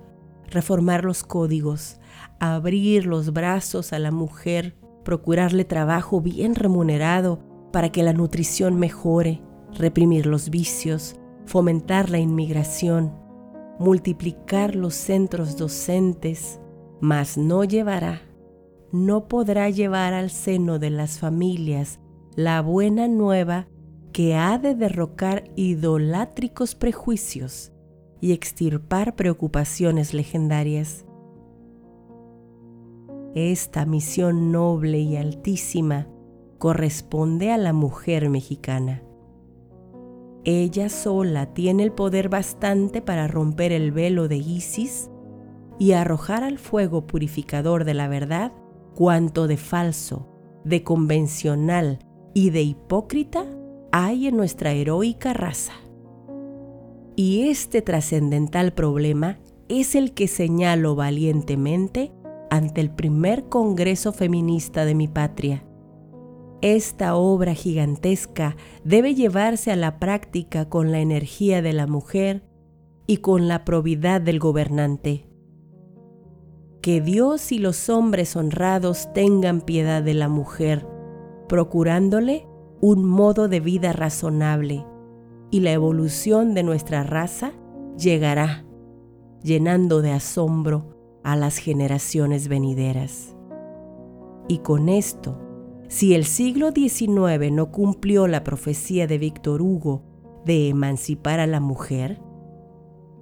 reformar 0.47 1.03
los 1.03 1.21
códigos, 1.23 1.99
abrir 2.39 3.05
los 3.05 3.34
brazos 3.34 3.91
a 3.91 3.99
la 3.99 4.12
mujer, 4.12 4.77
procurarle 5.03 5.65
trabajo 5.65 6.21
bien 6.21 6.55
remunerado 6.55 7.41
para 7.73 7.91
que 7.91 8.01
la 8.01 8.13
nutrición 8.13 8.79
mejore, 8.79 9.41
reprimir 9.77 10.25
los 10.25 10.49
vicios, 10.49 11.17
fomentar 11.45 12.10
la 12.10 12.19
inmigración, 12.19 13.13
multiplicar 13.77 14.73
los 14.73 14.93
centros 14.93 15.58
docentes, 15.58 16.62
mas 17.01 17.38
no 17.38 17.65
llevará, 17.65 18.21
no 18.93 19.27
podrá 19.27 19.69
llevar 19.69 20.13
al 20.13 20.29
seno 20.29 20.79
de 20.79 20.91
las 20.91 21.19
familias 21.19 21.99
la 22.36 22.62
buena 22.62 23.08
nueva 23.08 23.67
que 24.12 24.36
ha 24.36 24.58
de 24.58 24.76
derrocar 24.76 25.45
idolátricos 25.56 26.76
prejuicios 26.76 27.71
y 28.19 28.34
extirpar 28.34 29.15
preocupaciones 29.15 30.13
legendarias. 30.13 31.06
Esta 33.36 33.86
misión 33.86 34.52
noble 34.52 35.00
y 35.00 35.15
altísima 35.15 36.08
corresponde 36.58 37.52
a 37.52 37.58
la 37.58 37.71
mujer 37.71 38.30
mexicana. 38.30 39.02
Ella 40.43 40.89
sola 40.89 41.54
tiene 41.54 41.84
el 41.84 41.91
poder 41.91 42.30
bastante 42.30 43.02
para 43.02 43.28
romper 43.28 43.71
el 43.71 43.91
velo 43.91 44.28
de 44.28 44.38
Isis 44.38 45.10
y 45.80 45.93
arrojar 45.93 46.43
al 46.43 46.58
fuego 46.58 47.08
purificador 47.08 47.86
de 47.86 47.93
la 47.93 48.08
verdad 48.08 48.52
cuanto 48.93 49.48
de 49.48 49.58
falso, 49.58 50.30
de 50.63 50.84
convencional 50.84 52.00
y 52.36 52.50
de 52.50 52.62
hipócrita 52.62 53.45
hay 53.91 54.28
en 54.28 54.36
nuestra 54.36 54.74
heroica 54.74 55.34
raza. 55.34 55.71
Y 57.15 57.48
este 57.48 57.82
trascendental 57.82 58.74
problema 58.74 59.39
es 59.69 59.95
el 59.95 60.13
que 60.13 60.28
señalo 60.28 60.95
valientemente 60.95 62.12
ante 62.52 62.82
el 62.82 62.91
primer 62.91 63.45
Congreso 63.45 64.12
Feminista 64.12 64.84
de 64.84 64.95
mi 64.95 65.08
patria. 65.08 65.65
Esta 66.62 67.15
obra 67.15 67.54
gigantesca 67.54 68.58
debe 68.84 69.15
llevarse 69.15 69.71
a 69.71 69.78
la 69.78 69.98
práctica 69.98 70.67
con 70.67 70.91
la 70.91 71.00
energía 71.00 71.62
de 71.62 71.71
la 71.71 71.88
mujer 71.88 72.43
y 73.08 73.17
con 73.17 73.48
la 73.48 73.63
probidad 73.63 74.19
del 74.19 74.39
gobernante. 74.39 75.26
Que 76.82 77.00
Dios 77.00 77.54
y 77.54 77.60
los 77.60 77.88
hombres 77.88 78.36
honrados 78.36 79.12
tengan 79.13 79.62
piedad 79.62 80.04
de 80.04 80.15
la 80.15 80.28
mujer, 80.28 80.86
procurándole 81.47 82.47
un 82.81 83.05
modo 83.05 83.47
de 83.47 83.60
vida 83.60 83.93
razonable, 83.93 84.86
y 85.51 85.62
la 85.62 85.71
evolución 85.71 86.53
de 86.53 86.63
nuestra 86.63 87.03
raza 87.03 87.53
llegará, 87.97 88.65
llenando 89.41 90.01
de 90.01 90.12
asombro 90.12 91.19
a 91.23 91.36
las 91.36 91.58
generaciones 91.58 92.47
venideras. 92.47 93.36
Y 94.47 94.60
con 94.60 94.89
esto, 94.89 95.39
si 95.88 96.13
el 96.13 96.25
siglo 96.25 96.71
XIX 96.71 97.51
no 97.51 97.71
cumplió 97.71 98.27
la 98.27 98.43
profecía 98.43 99.08
de 99.08 99.17
Víctor 99.17 99.62
Hugo 99.62 100.03
de 100.45 100.69
emancipar 100.69 101.39
a 101.39 101.47
la 101.47 101.60
mujer, 101.60 102.21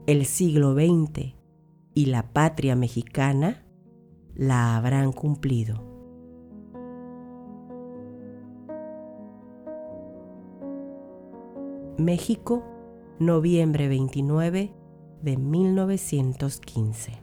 el 0.07 0.25
siglo 0.25 0.73
XX 0.73 1.35
y 1.93 2.05
la 2.07 2.33
patria 2.33 2.75
mexicana 2.75 3.65
la 4.35 4.75
habrán 4.75 5.11
cumplido. 5.11 5.92
México, 11.97 12.63
noviembre 13.19 13.87
29 13.87 14.71
de 15.21 15.37
1915. 15.37 17.22